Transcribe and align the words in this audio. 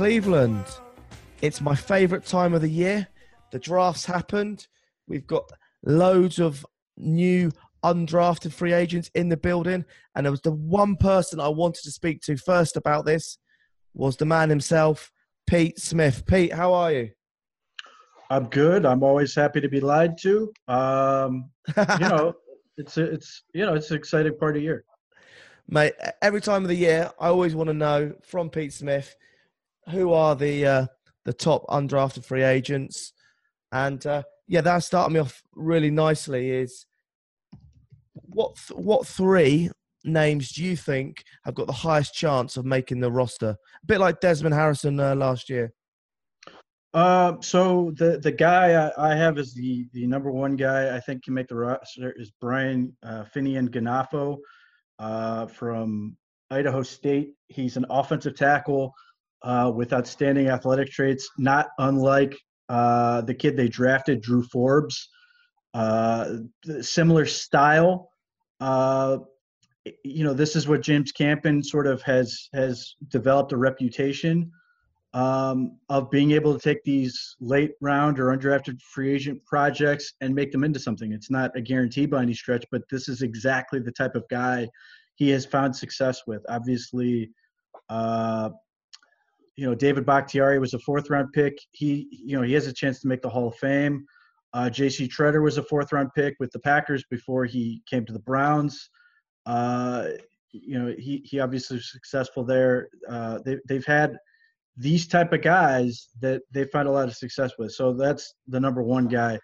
Cleveland. 0.00 0.64
It's 1.42 1.60
my 1.60 1.74
favourite 1.74 2.24
time 2.24 2.54
of 2.54 2.62
the 2.62 2.70
year. 2.70 3.06
The 3.52 3.58
draft's 3.58 4.06
happened. 4.06 4.66
We've 5.06 5.26
got 5.26 5.44
loads 5.84 6.38
of 6.38 6.64
new 6.96 7.52
undrafted 7.84 8.54
free 8.54 8.72
agents 8.72 9.10
in 9.14 9.28
the 9.28 9.36
building. 9.36 9.84
And 10.14 10.24
there 10.24 10.30
was 10.30 10.40
the 10.40 10.52
one 10.52 10.96
person 10.96 11.38
I 11.38 11.48
wanted 11.48 11.82
to 11.82 11.90
speak 11.90 12.22
to 12.22 12.38
first 12.38 12.78
about 12.78 13.04
this 13.04 13.36
was 13.92 14.16
the 14.16 14.24
man 14.24 14.48
himself, 14.48 15.12
Pete 15.46 15.78
Smith. 15.78 16.24
Pete, 16.24 16.54
how 16.54 16.72
are 16.72 16.92
you? 16.92 17.10
I'm 18.30 18.46
good. 18.46 18.86
I'm 18.86 19.02
always 19.02 19.34
happy 19.34 19.60
to 19.60 19.68
be 19.68 19.80
lied 19.80 20.16
to. 20.22 20.50
Um, 20.66 21.50
you 21.76 22.08
know, 22.08 22.36
it's 22.78 22.96
a, 22.96 23.04
it's 23.04 23.42
you 23.52 23.66
know 23.66 23.74
it's 23.74 23.90
an 23.90 23.98
exciting 23.98 24.34
part 24.38 24.56
of 24.56 24.62
the 24.62 24.64
year. 24.64 24.82
Mate, 25.68 25.92
every 26.22 26.40
time 26.40 26.62
of 26.62 26.68
the 26.68 26.74
year, 26.74 27.10
I 27.20 27.28
always 27.28 27.54
want 27.54 27.68
to 27.68 27.74
know 27.74 28.14
from 28.22 28.48
Pete 28.48 28.72
Smith 28.72 29.14
who 29.88 30.12
are 30.12 30.36
the 30.36 30.66
uh, 30.66 30.86
the 31.24 31.32
top 31.32 31.64
undrafted 31.68 32.24
free 32.24 32.42
agents, 32.42 33.12
and 33.72 34.04
uh, 34.06 34.22
yeah, 34.48 34.60
that 34.60 34.78
started 34.78 35.12
me 35.14 35.20
off 35.20 35.42
really 35.54 35.90
nicely. 35.90 36.50
Is 36.50 36.86
what 38.12 38.56
th- 38.56 38.78
what 38.78 39.06
three 39.06 39.70
names 40.04 40.52
do 40.52 40.64
you 40.64 40.76
think 40.76 41.22
have 41.44 41.54
got 41.54 41.66
the 41.66 41.72
highest 41.72 42.14
chance 42.14 42.56
of 42.56 42.64
making 42.64 43.00
the 43.00 43.10
roster? 43.10 43.50
A 43.82 43.86
bit 43.86 44.00
like 44.00 44.20
Desmond 44.20 44.54
Harrison 44.54 44.98
uh, 44.98 45.14
last 45.14 45.48
year. 45.48 45.72
Um, 46.92 47.40
so 47.40 47.92
the 47.96 48.18
the 48.18 48.32
guy 48.32 48.90
I, 48.96 49.12
I 49.12 49.14
have 49.14 49.38
is 49.38 49.54
the 49.54 49.86
the 49.92 50.06
number 50.06 50.30
one 50.30 50.56
guy 50.56 50.96
I 50.96 51.00
think 51.00 51.24
can 51.24 51.34
make 51.34 51.48
the 51.48 51.54
roster 51.54 52.12
is 52.16 52.32
Brian 52.40 52.96
uh, 53.04 53.24
Fineanganofo 53.34 54.38
uh, 54.98 55.46
from 55.46 56.16
Idaho 56.50 56.82
State. 56.82 57.34
He's 57.48 57.76
an 57.76 57.86
offensive 57.90 58.36
tackle 58.36 58.92
uh, 59.42 59.72
with 59.74 59.92
outstanding 59.92 60.48
athletic 60.48 60.90
traits, 60.90 61.28
not 61.38 61.68
unlike 61.78 62.36
uh, 62.68 63.20
the 63.22 63.34
kid 63.34 63.56
they 63.56 63.68
drafted, 63.68 64.20
Drew 64.20 64.42
Forbes. 64.42 65.08
Uh, 65.72 66.38
similar 66.80 67.26
style. 67.26 68.10
Uh, 68.60 69.18
you 70.04 70.24
know, 70.24 70.34
this 70.34 70.56
is 70.56 70.68
what 70.68 70.82
James 70.82 71.12
Campen 71.12 71.62
sort 71.62 71.86
of 71.86 72.02
has 72.02 72.48
has 72.52 72.96
developed 73.08 73.52
a 73.52 73.56
reputation 73.56 74.50
um, 75.14 75.78
of 75.88 76.10
being 76.10 76.32
able 76.32 76.52
to 76.52 76.60
take 76.60 76.82
these 76.84 77.36
late 77.40 77.72
round 77.80 78.20
or 78.20 78.36
undrafted 78.36 78.80
free 78.82 79.12
agent 79.12 79.44
projects 79.44 80.14
and 80.20 80.34
make 80.34 80.52
them 80.52 80.64
into 80.64 80.78
something. 80.78 81.12
It's 81.12 81.30
not 81.30 81.56
a 81.56 81.60
guarantee 81.60 82.06
by 82.06 82.22
any 82.22 82.34
stretch, 82.34 82.64
but 82.70 82.82
this 82.90 83.08
is 83.08 83.22
exactly 83.22 83.80
the 83.80 83.92
type 83.92 84.14
of 84.14 84.28
guy 84.28 84.68
he 85.16 85.30
has 85.30 85.44
found 85.44 85.74
success 85.74 86.22
with. 86.26 86.42
Obviously, 86.48 87.30
uh, 87.88 88.50
you 89.60 89.66
know, 89.66 89.74
David 89.74 90.06
Bakhtiari 90.06 90.58
was 90.58 90.72
a 90.72 90.78
fourth 90.78 91.10
round 91.10 91.34
pick. 91.34 91.58
He, 91.72 92.08
you 92.10 92.34
know, 92.34 92.42
he 92.42 92.54
has 92.54 92.66
a 92.66 92.72
chance 92.72 92.98
to 93.00 93.08
make 93.08 93.20
the 93.20 93.28
Hall 93.28 93.48
of 93.48 93.56
Fame. 93.56 94.06
Uh, 94.54 94.70
J.C. 94.70 95.06
Tretter 95.06 95.42
was 95.42 95.58
a 95.58 95.62
fourth 95.62 95.92
round 95.92 96.08
pick 96.16 96.34
with 96.40 96.50
the 96.52 96.60
Packers 96.60 97.04
before 97.10 97.44
he 97.44 97.82
came 97.84 98.06
to 98.06 98.12
the 98.14 98.20
Browns. 98.20 98.88
Uh, 99.44 100.06
you 100.52 100.78
know, 100.78 100.94
he, 100.98 101.20
he 101.26 101.40
obviously 101.40 101.76
was 101.76 101.92
successful 101.92 102.42
there. 102.42 102.88
Uh, 103.06 103.40
they, 103.44 103.58
they've 103.68 103.84
had 103.84 104.16
these 104.78 105.06
type 105.06 105.30
of 105.34 105.42
guys 105.42 106.08
that 106.20 106.40
they 106.50 106.64
find 106.64 106.88
a 106.88 106.90
lot 106.90 107.08
of 107.08 107.14
success 107.14 107.52
with. 107.58 107.72
So 107.72 107.92
that's 107.92 108.32
the 108.48 108.60
number 108.60 108.82
one 108.82 109.08
guy. 109.08 109.38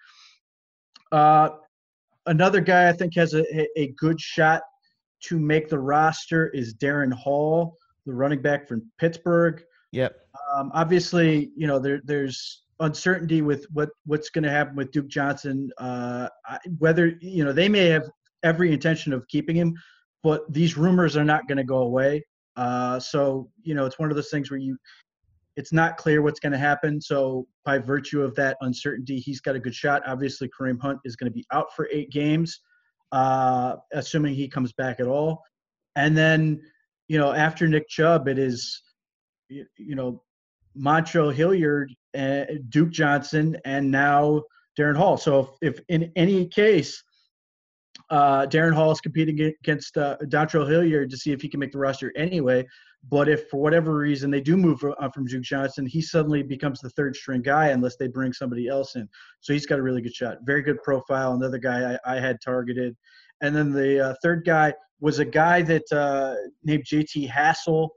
Uh, 1.12 1.50
another 2.24 2.62
guy 2.62 2.88
I 2.88 2.92
think 2.92 3.14
has 3.16 3.34
a, 3.34 3.44
a 3.78 3.88
good 3.98 4.18
shot 4.18 4.62
to 5.24 5.38
make 5.38 5.68
the 5.68 5.78
roster 5.78 6.48
is 6.48 6.72
Darrin 6.72 7.10
Hall, 7.10 7.76
the 8.06 8.14
running 8.14 8.40
back 8.40 8.66
from 8.66 8.90
Pittsburgh. 8.98 9.62
Yep. 9.92 10.16
Um, 10.54 10.70
obviously, 10.74 11.50
you 11.56 11.66
know 11.66 11.78
there, 11.78 12.00
there's 12.04 12.62
uncertainty 12.80 13.42
with 13.42 13.66
what 13.72 13.90
what's 14.04 14.30
going 14.30 14.44
to 14.44 14.50
happen 14.50 14.76
with 14.76 14.90
Duke 14.90 15.08
Johnson. 15.08 15.70
Uh, 15.78 16.28
whether 16.78 17.14
you 17.20 17.44
know 17.44 17.52
they 17.52 17.68
may 17.68 17.86
have 17.86 18.08
every 18.42 18.72
intention 18.72 19.12
of 19.12 19.26
keeping 19.28 19.56
him, 19.56 19.74
but 20.22 20.50
these 20.52 20.76
rumors 20.76 21.16
are 21.16 21.24
not 21.24 21.48
going 21.48 21.58
to 21.58 21.64
go 21.64 21.78
away. 21.78 22.24
Uh, 22.56 22.98
so 22.98 23.50
you 23.62 23.74
know 23.74 23.86
it's 23.86 23.98
one 23.98 24.10
of 24.10 24.16
those 24.16 24.30
things 24.30 24.50
where 24.50 24.60
you 24.60 24.76
it's 25.56 25.72
not 25.72 25.96
clear 25.96 26.22
what's 26.22 26.38
going 26.38 26.52
to 26.52 26.58
happen. 26.58 27.00
So 27.00 27.46
by 27.64 27.78
virtue 27.78 28.22
of 28.22 28.34
that 28.36 28.58
uncertainty, 28.60 29.18
he's 29.18 29.40
got 29.40 29.56
a 29.56 29.58
good 29.58 29.74
shot. 29.74 30.02
Obviously, 30.06 30.48
Kareem 30.48 30.80
Hunt 30.80 31.00
is 31.04 31.16
going 31.16 31.30
to 31.30 31.34
be 31.34 31.46
out 31.50 31.74
for 31.74 31.88
eight 31.90 32.10
games, 32.10 32.60
uh, 33.12 33.76
assuming 33.92 34.34
he 34.34 34.48
comes 34.48 34.72
back 34.74 35.00
at 35.00 35.06
all. 35.06 35.42
And 35.96 36.16
then, 36.16 36.60
you 37.08 37.18
know, 37.18 37.32
after 37.32 37.66
Nick 37.66 37.88
Chubb, 37.88 38.28
it 38.28 38.38
is, 38.38 38.82
you, 39.48 39.94
know, 39.94 40.22
Dontrell 40.78 41.32
Hilliard, 41.32 41.94
uh, 42.16 42.44
Duke 42.68 42.90
Johnson, 42.90 43.56
and 43.64 43.90
now 43.90 44.42
Darrin 44.76 44.96
Hall. 44.96 45.16
So 45.16 45.54
if, 45.62 45.76
if 45.76 45.84
in 45.88 46.12
any 46.16 46.46
case, 46.46 47.02
uh, 48.10 48.46
Darrin 48.46 48.74
Hall 48.74 48.90
is 48.90 49.00
competing 49.00 49.40
against 49.40 49.96
uh, 49.96 50.16
Dontrell 50.24 50.68
Hilliard 50.68 51.10
to 51.10 51.16
see 51.16 51.32
if 51.32 51.40
he 51.40 51.48
can 51.48 51.60
make 51.60 51.72
the 51.72 51.78
roster 51.78 52.12
anyway. 52.16 52.66
But 53.08 53.28
if 53.28 53.48
for 53.48 53.60
whatever 53.60 53.96
reason 53.96 54.30
they 54.30 54.40
do 54.40 54.56
move 54.56 54.82
uh, 54.84 55.08
from 55.10 55.26
Duke 55.26 55.42
Johnson, 55.42 55.86
he 55.86 56.02
suddenly 56.02 56.42
becomes 56.42 56.80
the 56.80 56.90
third 56.90 57.14
string 57.14 57.40
guy 57.40 57.68
unless 57.68 57.96
they 57.96 58.08
bring 58.08 58.32
somebody 58.32 58.68
else 58.68 58.96
in. 58.96 59.08
So 59.40 59.52
he's 59.52 59.66
got 59.66 59.78
a 59.78 59.82
really 59.82 60.02
good 60.02 60.14
shot. 60.14 60.38
Very 60.44 60.62
good 60.62 60.82
profile. 60.82 61.32
Another 61.32 61.58
guy 61.58 61.98
I, 62.04 62.16
I 62.16 62.20
had 62.20 62.38
targeted. 62.44 62.96
And 63.42 63.54
then 63.54 63.72
the 63.72 64.10
uh, 64.10 64.14
third 64.22 64.44
guy 64.44 64.74
was 65.00 65.18
a 65.18 65.24
guy 65.24 65.62
that 65.62 65.90
uh, 65.92 66.34
named 66.64 66.84
JT 66.84 67.30
Hassell 67.30 67.90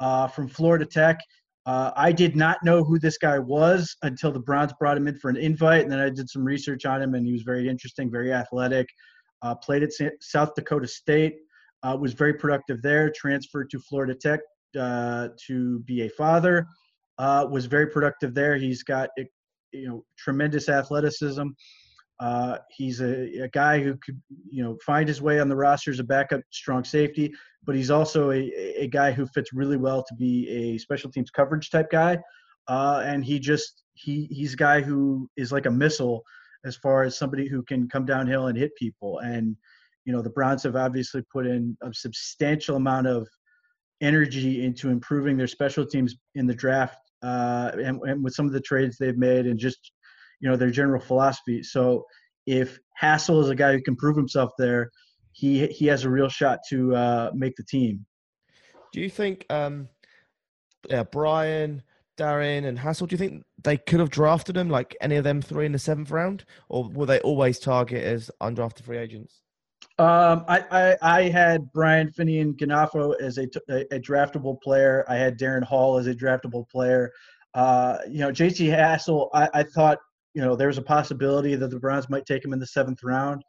uh, 0.00 0.28
from 0.28 0.48
Florida 0.48 0.84
Tech. 0.84 1.18
Uh, 1.66 1.90
I 1.96 2.12
did 2.12 2.36
not 2.36 2.58
know 2.62 2.84
who 2.84 2.98
this 2.98 3.18
guy 3.18 3.38
was 3.38 3.96
until 4.02 4.30
the 4.30 4.38
Browns 4.38 4.72
brought 4.78 4.96
him 4.96 5.08
in 5.08 5.18
for 5.18 5.30
an 5.30 5.36
invite, 5.36 5.82
and 5.82 5.90
then 5.90 5.98
I 5.98 6.10
did 6.10 6.30
some 6.30 6.44
research 6.44 6.86
on 6.86 7.02
him, 7.02 7.14
and 7.14 7.26
he 7.26 7.32
was 7.32 7.42
very 7.42 7.68
interesting, 7.68 8.10
very 8.10 8.32
athletic. 8.32 8.86
Uh, 9.42 9.54
played 9.54 9.82
at 9.82 9.90
South 10.20 10.54
Dakota 10.54 10.86
State, 10.86 11.36
uh, 11.82 11.96
was 12.00 12.14
very 12.14 12.34
productive 12.34 12.82
there. 12.82 13.10
Transferred 13.10 13.68
to 13.70 13.80
Florida 13.80 14.14
Tech 14.14 14.40
uh, 14.78 15.28
to 15.46 15.80
be 15.80 16.02
a 16.02 16.08
father. 16.10 16.66
Uh, 17.18 17.46
was 17.50 17.66
very 17.66 17.88
productive 17.88 18.34
there. 18.34 18.56
He's 18.56 18.82
got 18.82 19.10
you 19.72 19.88
know 19.88 20.04
tremendous 20.16 20.68
athleticism. 20.68 21.48
Uh, 22.18 22.58
he's 22.70 23.00
a, 23.00 23.42
a 23.42 23.48
guy 23.48 23.82
who 23.82 23.94
could 23.96 24.20
you 24.50 24.62
know 24.62 24.76
find 24.84 25.06
his 25.06 25.20
way 25.20 25.38
on 25.38 25.48
the 25.48 25.56
roster 25.56 25.90
as 25.90 25.98
a 25.98 26.04
backup 26.04 26.40
strong 26.50 26.82
safety, 26.82 27.32
but 27.64 27.76
he's 27.76 27.90
also 27.90 28.30
a, 28.30 28.52
a 28.76 28.86
guy 28.86 29.12
who 29.12 29.26
fits 29.26 29.52
really 29.52 29.76
well 29.76 30.02
to 30.02 30.14
be 30.14 30.48
a 30.48 30.78
special 30.78 31.10
teams 31.10 31.30
coverage 31.30 31.70
type 31.70 31.90
guy. 31.90 32.18
Uh, 32.68 33.02
and 33.04 33.24
he 33.24 33.38
just 33.38 33.84
he 33.94 34.24
he's 34.30 34.54
a 34.54 34.56
guy 34.56 34.80
who 34.80 35.28
is 35.36 35.52
like 35.52 35.66
a 35.66 35.70
missile 35.70 36.22
as 36.64 36.76
far 36.76 37.04
as 37.04 37.16
somebody 37.16 37.46
who 37.46 37.62
can 37.62 37.88
come 37.88 38.04
downhill 38.04 38.46
and 38.46 38.58
hit 38.58 38.74
people. 38.76 39.18
And 39.18 39.56
you 40.04 40.12
know 40.12 40.22
the 40.22 40.30
Browns 40.30 40.62
have 40.62 40.76
obviously 40.76 41.22
put 41.32 41.46
in 41.46 41.76
a 41.82 41.92
substantial 41.92 42.76
amount 42.76 43.08
of 43.08 43.28
energy 44.00 44.64
into 44.64 44.88
improving 44.88 45.36
their 45.36 45.46
special 45.46 45.84
teams 45.86 46.16
in 46.34 46.46
the 46.46 46.54
draft 46.54 46.98
uh, 47.22 47.72
and, 47.74 48.00
and 48.02 48.22
with 48.22 48.34
some 48.34 48.46
of 48.46 48.52
the 48.52 48.60
trades 48.60 48.96
they've 48.98 49.16
made 49.16 49.46
and 49.46 49.58
just 49.58 49.92
you 50.40 50.48
know 50.48 50.56
their 50.56 50.70
general 50.70 51.00
philosophy. 51.00 51.62
So 51.62 52.04
if 52.46 52.78
Hassell 53.00 53.42
is 53.42 53.50
a 53.50 53.54
guy 53.54 53.72
who 53.72 53.82
can 53.82 53.96
prove 53.96 54.16
himself 54.16 54.52
there, 54.58 54.90
he 55.32 55.66
he 55.66 55.86
has 55.86 56.04
a 56.04 56.10
real 56.10 56.28
shot 56.28 56.60
to 56.70 56.94
uh, 56.94 57.30
make 57.34 57.56
the 57.56 57.64
team. 57.64 58.06
Do 58.92 59.00
you 59.00 59.10
think, 59.10 59.44
um, 59.50 59.88
yeah, 60.88 61.02
Brian, 61.02 61.82
Darrin, 62.16 62.64
and 62.64 62.78
Hassell? 62.78 63.08
Do 63.08 63.14
you 63.14 63.18
think 63.18 63.44
they 63.62 63.76
could 63.76 64.00
have 64.00 64.10
drafted 64.10 64.56
him 64.56 64.70
like 64.70 64.96
any 65.00 65.16
of 65.16 65.24
them 65.24 65.42
three 65.42 65.66
in 65.66 65.72
the 65.72 65.78
seventh 65.78 66.10
round, 66.10 66.44
or 66.68 66.88
were 66.88 67.06
they 67.06 67.20
always 67.20 67.58
target 67.58 68.02
as 68.02 68.30
undrafted 68.40 68.84
free 68.84 68.98
agents? 68.98 69.42
Um, 69.98 70.44
I, 70.46 70.64
I, 70.70 70.96
I 71.02 71.22
had 71.28 71.72
Brian 71.72 72.10
Fineanganofo 72.10 73.20
as 73.20 73.38
a, 73.38 73.48
a, 73.68 73.96
a 73.96 74.00
draftable 74.00 74.60
player. 74.62 75.04
I 75.08 75.16
had 75.16 75.36
Darrin 75.36 75.62
Hall 75.62 75.96
as 75.98 76.06
a 76.06 76.14
draftable 76.14 76.68
player. 76.68 77.12
Uh, 77.54 77.98
you 78.08 78.18
know, 78.18 78.30
JT 78.30 78.68
Hassell, 78.68 79.30
I, 79.32 79.48
I 79.54 79.62
thought, 79.62 79.98
you 80.36 80.42
know, 80.42 80.54
there's 80.56 80.78
a 80.78 80.82
possibility 80.82 81.56
that 81.56 81.70
the 81.70 81.80
Browns 81.80 82.08
might 82.10 82.26
take 82.26 82.44
him 82.44 82.52
in 82.52 82.60
the 82.60 82.66
seventh 82.78 83.02
round. 83.02 83.42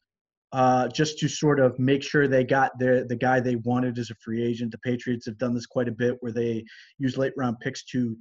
uh, 0.53 0.87
just 0.87 1.19
to 1.19 1.27
sort 1.27 1.59
of 1.59 1.77
make 1.77 2.01
sure 2.03 2.27
they 2.27 2.43
got 2.43 2.71
the 2.79 3.05
the 3.09 3.15
guy 3.15 3.39
they 3.39 3.57
wanted 3.57 3.97
as 3.99 4.09
a 4.11 4.15
free 4.15 4.41
agent. 4.43 4.71
The 4.71 4.77
Patriots 4.79 5.25
have 5.25 5.37
done 5.37 5.53
this 5.53 5.65
quite 5.65 5.89
a 5.89 5.91
bit, 5.91 6.15
where 6.21 6.31
they 6.31 6.63
use 6.97 7.17
late 7.17 7.33
round 7.35 7.57
picks 7.59 7.83
to 7.85 8.15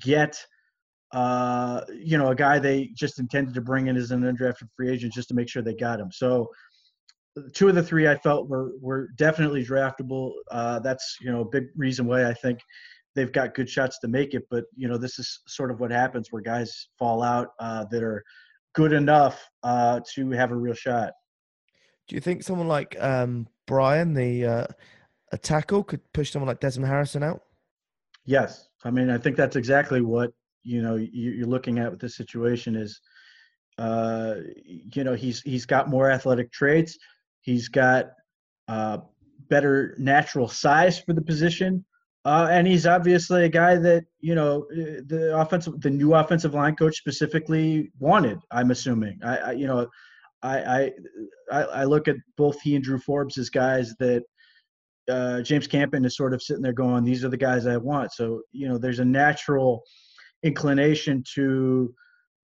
get 0.00 0.36
uh, 1.12 1.82
you 1.94 2.18
know 2.18 2.28
a 2.28 2.34
guy 2.34 2.58
they 2.58 2.90
just 2.94 3.20
intended 3.20 3.54
to 3.54 3.60
bring 3.60 3.86
in 3.86 3.96
as 3.96 4.10
an 4.10 4.22
undrafted 4.22 4.68
free 4.76 4.90
agent 4.90 5.12
just 5.12 5.28
to 5.28 5.34
make 5.34 5.48
sure 5.48 5.62
they 5.62 5.74
got 5.74 6.00
him. 6.00 6.10
So 6.10 6.48
two 7.54 7.68
of 7.68 7.76
the 7.76 7.82
three 7.82 8.08
I 8.08 8.16
felt 8.16 8.48
were 8.48 8.72
were 8.80 9.08
definitely 9.16 9.64
draftable. 9.64 10.32
Uh, 10.50 10.80
that's 10.80 11.16
you 11.20 11.30
know 11.30 11.42
a 11.42 11.48
big 11.48 11.66
reason 11.76 12.06
why 12.06 12.28
I 12.28 12.34
think 12.34 12.58
they've 13.18 13.32
got 13.32 13.54
good 13.54 13.68
shots 13.68 13.98
to 13.98 14.08
make 14.08 14.32
it. 14.34 14.44
But 14.48 14.64
you 14.76 14.88
know 14.88 14.96
this 14.96 15.18
is 15.18 15.40
sort 15.46 15.70
of 15.70 15.80
what 15.80 15.90
happens 15.90 16.28
where 16.30 16.40
guys 16.40 16.88
fall 16.98 17.22
out 17.22 17.48
uh, 17.58 17.84
that 17.90 18.02
are 18.02 18.22
good 18.74 18.92
enough 18.92 19.44
uh, 19.64 20.00
to 20.14 20.30
have 20.30 20.52
a 20.52 20.56
real 20.56 20.74
shot. 20.74 21.12
Do 22.06 22.14
you 22.14 22.20
think 22.20 22.42
someone 22.42 22.68
like 22.68 22.96
um, 23.00 23.48
Brian, 23.66 24.14
the 24.14 24.46
uh, 24.46 24.66
a 25.32 25.38
tackle, 25.38 25.82
could 25.82 26.00
push 26.12 26.30
someone 26.30 26.46
like 26.46 26.60
Desmond 26.60 26.88
Harrison 26.88 27.22
out? 27.22 27.42
Yes, 28.24 28.68
I 28.84 28.90
mean 28.90 29.10
I 29.10 29.18
think 29.18 29.36
that's 29.36 29.56
exactly 29.56 30.00
what 30.00 30.30
you 30.62 30.80
know 30.80 30.94
you, 30.94 31.42
are 31.42 31.48
looking 31.48 31.78
at 31.78 31.90
with 31.90 32.00
this 32.00 32.16
situation 32.16 32.76
is. 32.76 33.00
Uh, 33.78 34.40
you 34.64 35.04
know 35.04 35.14
he's 35.14 35.40
he's 35.42 35.64
got 35.64 35.88
more 35.88 36.10
athletic 36.10 36.50
traits. 36.50 36.98
He's 37.42 37.68
got 37.68 38.06
uh, 38.66 38.98
better 39.48 39.94
natural 39.98 40.48
size 40.48 40.98
for 40.98 41.12
the 41.12 41.22
position. 41.22 41.84
Uh, 42.24 42.48
and 42.50 42.66
he's 42.66 42.86
obviously 42.86 43.44
a 43.44 43.48
guy 43.48 43.76
that 43.76 44.04
you 44.20 44.34
know 44.34 44.66
uh, 44.72 45.00
the 45.06 45.32
offensive, 45.36 45.80
the 45.80 45.90
new 45.90 46.14
offensive 46.14 46.54
line 46.54 46.74
coach 46.74 46.96
specifically 46.96 47.90
wanted. 47.98 48.38
I'm 48.50 48.70
assuming. 48.70 49.18
I, 49.24 49.36
I 49.36 49.52
you 49.52 49.66
know, 49.66 49.88
I, 50.42 50.92
I 51.50 51.62
I 51.62 51.84
look 51.84 52.08
at 52.08 52.16
both 52.36 52.60
he 52.60 52.74
and 52.74 52.84
Drew 52.84 52.98
Forbes 52.98 53.38
as 53.38 53.50
guys 53.50 53.94
that 53.98 54.24
uh, 55.08 55.42
James 55.42 55.66
Campen 55.66 56.04
is 56.04 56.16
sort 56.16 56.34
of 56.34 56.42
sitting 56.42 56.62
there 56.62 56.72
going, 56.72 57.04
"These 57.04 57.24
are 57.24 57.28
the 57.28 57.36
guys 57.36 57.66
I 57.66 57.76
want." 57.76 58.12
So 58.12 58.42
you 58.52 58.68
know, 58.68 58.78
there's 58.78 58.98
a 58.98 59.04
natural 59.04 59.82
inclination 60.42 61.22
to 61.34 61.94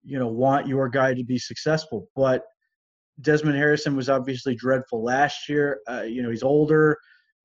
you 0.04 0.18
know 0.18 0.28
want 0.28 0.66
your 0.68 0.88
guy 0.88 1.14
to 1.14 1.24
be 1.24 1.38
successful, 1.38 2.08
but 2.14 2.44
Desmond 3.20 3.56
Harrison 3.56 3.96
was 3.96 4.08
obviously 4.08 4.54
dreadful 4.54 5.02
last 5.02 5.48
year. 5.48 5.80
Uh, 5.88 6.02
you 6.02 6.22
know, 6.22 6.30
he's 6.30 6.42
older. 6.42 6.98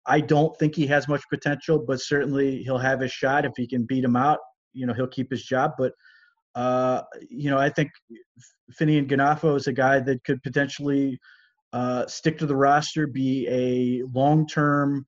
I 0.10 0.20
don't 0.22 0.58
think 0.58 0.76
he 0.76 0.88
has 0.88 1.08
much 1.08 1.22
potential, 1.30 1.80
but 1.88 2.02
certainly 2.02 2.64
he'll 2.64 2.80
have 2.80 3.00
his 3.00 3.12
shot 3.12 3.46
if 3.46 3.54
he 3.56 3.68
can 3.68 3.86
beat 3.86 4.04
him 4.04 4.16
out. 4.16 4.40
You 4.74 4.88
know, 4.88 4.94
he'll 4.94 5.08
keep 5.08 5.30
his 5.30 5.44
job. 5.44 5.74
But 5.78 5.94
uh, 6.56 7.04
you 7.30 7.50
know, 7.50 7.60
I 7.60 7.70
think 7.70 7.92
Fineanganofo 8.80 9.56
is 9.56 9.68
a 9.68 9.74
guy 9.74 10.00
that 10.00 10.24
could 10.24 10.42
potentially 10.42 11.20
uh, 11.72 12.08
stick 12.08 12.40
to 12.40 12.48
the 12.48 12.56
roster, 12.56 13.06
be 13.06 13.48
a 13.48 14.04
long-term 14.12 15.06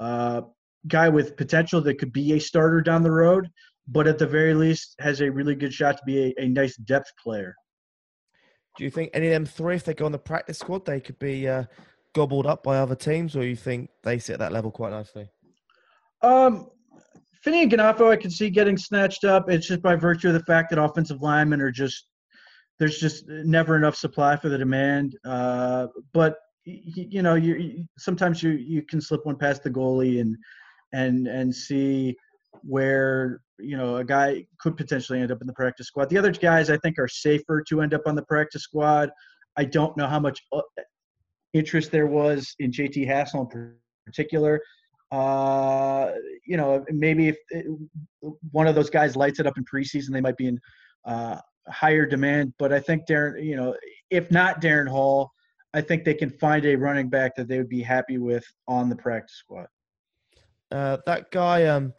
uh, 0.00 0.40
guy 0.86 1.08
with 1.08 1.36
potential 1.36 1.80
that 1.82 1.98
could 1.98 2.12
be 2.12 2.32
a 2.32 2.40
starter 2.40 2.80
down 2.80 3.02
the 3.02 3.10
road, 3.10 3.48
but 3.86 4.06
at 4.06 4.18
the 4.18 4.26
very 4.26 4.54
least 4.54 4.94
has 5.00 5.20
a 5.20 5.30
really 5.30 5.54
good 5.54 5.72
shot 5.72 5.98
to 5.98 6.02
be 6.06 6.34
a, 6.38 6.44
a 6.44 6.48
nice 6.48 6.76
depth 6.76 7.12
player. 7.22 7.54
Do 8.76 8.84
you 8.84 8.90
think 8.90 9.10
any 9.12 9.26
of 9.26 9.32
them 9.32 9.44
three, 9.46 9.74
if 9.74 9.84
they 9.84 9.92
go 9.92 10.06
on 10.06 10.12
the 10.12 10.18
practice 10.18 10.58
squad, 10.58 10.86
they 10.86 11.00
could 11.00 11.18
be 11.18 11.48
uh, 11.48 11.64
gobbled 12.14 12.46
up 12.46 12.62
by 12.62 12.78
other 12.78 12.94
teams, 12.94 13.36
or 13.36 13.44
you 13.44 13.56
think 13.56 13.90
they 14.02 14.18
sit 14.18 14.34
at 14.34 14.38
that 14.40 14.52
level 14.52 14.70
quite 14.70 14.90
nicely? 14.90 15.28
Um, 16.22 16.68
Fineanganofo, 17.44 18.10
I 18.10 18.16
can 18.16 18.30
see 18.30 18.50
getting 18.50 18.76
snatched 18.76 19.24
up. 19.24 19.48
It's 19.48 19.66
just 19.66 19.82
by 19.82 19.94
virtue 19.94 20.28
of 20.28 20.34
the 20.34 20.44
fact 20.44 20.70
that 20.70 20.82
offensive 20.82 21.22
linemen 21.22 21.60
are 21.60 21.70
just 21.70 22.06
there's 22.78 22.98
just 22.98 23.26
never 23.28 23.76
enough 23.76 23.96
supply 23.96 24.36
for 24.36 24.48
the 24.48 24.58
demand. 24.58 25.16
Uh, 25.24 25.88
but 26.12 26.36
you 26.64 27.22
know, 27.22 27.34
you 27.34 27.86
sometimes 27.98 28.42
you 28.42 28.50
you 28.50 28.82
can 28.82 29.00
slip 29.00 29.24
one 29.24 29.36
past 29.36 29.62
the 29.62 29.70
goalie 29.70 30.20
and 30.20 30.36
and 30.92 31.26
and 31.26 31.54
see 31.54 32.16
where 32.62 33.40
you 33.58 33.76
know 33.76 33.96
a 33.96 34.04
guy 34.04 34.44
could 34.60 34.76
potentially 34.76 35.20
end 35.20 35.32
up 35.32 35.40
in 35.40 35.46
the 35.46 35.52
practice 35.54 35.86
squad. 35.86 36.08
The 36.10 36.18
other 36.18 36.32
guys 36.32 36.70
I 36.70 36.76
think 36.78 36.98
are 36.98 37.08
safer 37.08 37.62
to 37.68 37.80
end 37.80 37.94
up 37.94 38.02
on 38.06 38.14
the 38.14 38.24
practice 38.24 38.62
squad. 38.62 39.10
I 39.56 39.64
don't 39.64 39.96
know 39.96 40.06
how 40.06 40.20
much 40.20 40.40
uh, 40.52 40.60
interest 41.52 41.90
there 41.90 42.06
was 42.06 42.54
in 42.58 42.70
JT 42.70 43.06
Hassell 43.06 43.52
in 43.54 43.74
particular. 44.06 44.60
Uh, 45.10 46.12
you 46.46 46.56
know, 46.56 46.84
maybe 46.90 47.28
if 47.28 47.36
it, 47.50 47.66
one 48.52 48.66
of 48.66 48.74
those 48.74 48.90
guys 48.90 49.16
lights 49.16 49.40
it 49.40 49.46
up 49.46 49.56
in 49.56 49.64
preseason, 49.64 50.10
they 50.10 50.20
might 50.20 50.36
be 50.36 50.48
in 50.48 50.60
uh, 51.06 51.38
higher 51.68 52.04
demand. 52.04 52.52
But 52.58 52.72
I 52.72 52.80
think 52.80 53.06
Darrin, 53.06 53.44
you 53.44 53.56
know, 53.56 53.74
if 54.10 54.30
not 54.30 54.60
Darrin 54.60 54.86
Hall, 54.86 55.30
I 55.72 55.80
think 55.80 56.04
they 56.04 56.14
can 56.14 56.30
find 56.30 56.64
a 56.64 56.76
running 56.76 57.08
back 57.08 57.36
that 57.36 57.48
they 57.48 57.58
would 57.58 57.68
be 57.68 57.82
happy 57.82 58.18
with 58.18 58.44
on 58.66 58.88
the 58.88 58.96
practice 58.96 59.36
squad. 59.36 59.66
Uh, 60.70 60.98
that 61.06 61.30
guy, 61.30 61.64
um, 61.64 61.94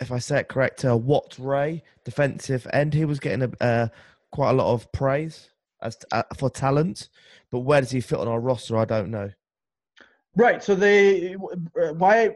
if 0.00 0.10
I 0.10 0.18
say 0.18 0.40
it 0.40 0.48
correct, 0.48 0.84
uh, 0.84 0.96
Wyatt 0.96 1.36
Ray, 1.38 1.82
defensive 2.04 2.66
end. 2.72 2.94
He 2.94 3.04
was 3.04 3.20
getting 3.20 3.42
a, 3.42 3.64
uh, 3.64 3.88
quite 4.32 4.50
a 4.50 4.54
lot 4.54 4.72
of 4.72 4.90
praise 4.92 5.51
as 5.82 5.98
uh, 6.12 6.22
for 6.36 6.50
talent, 6.50 7.08
but 7.50 7.60
where 7.60 7.80
does 7.80 7.90
he 7.90 8.00
fit 8.00 8.18
on 8.18 8.28
our 8.28 8.40
roster? 8.40 8.76
I 8.76 8.84
don't 8.84 9.10
know. 9.10 9.30
Right. 10.36 10.62
So 10.62 10.74
they 10.74 11.32
why 11.32 12.30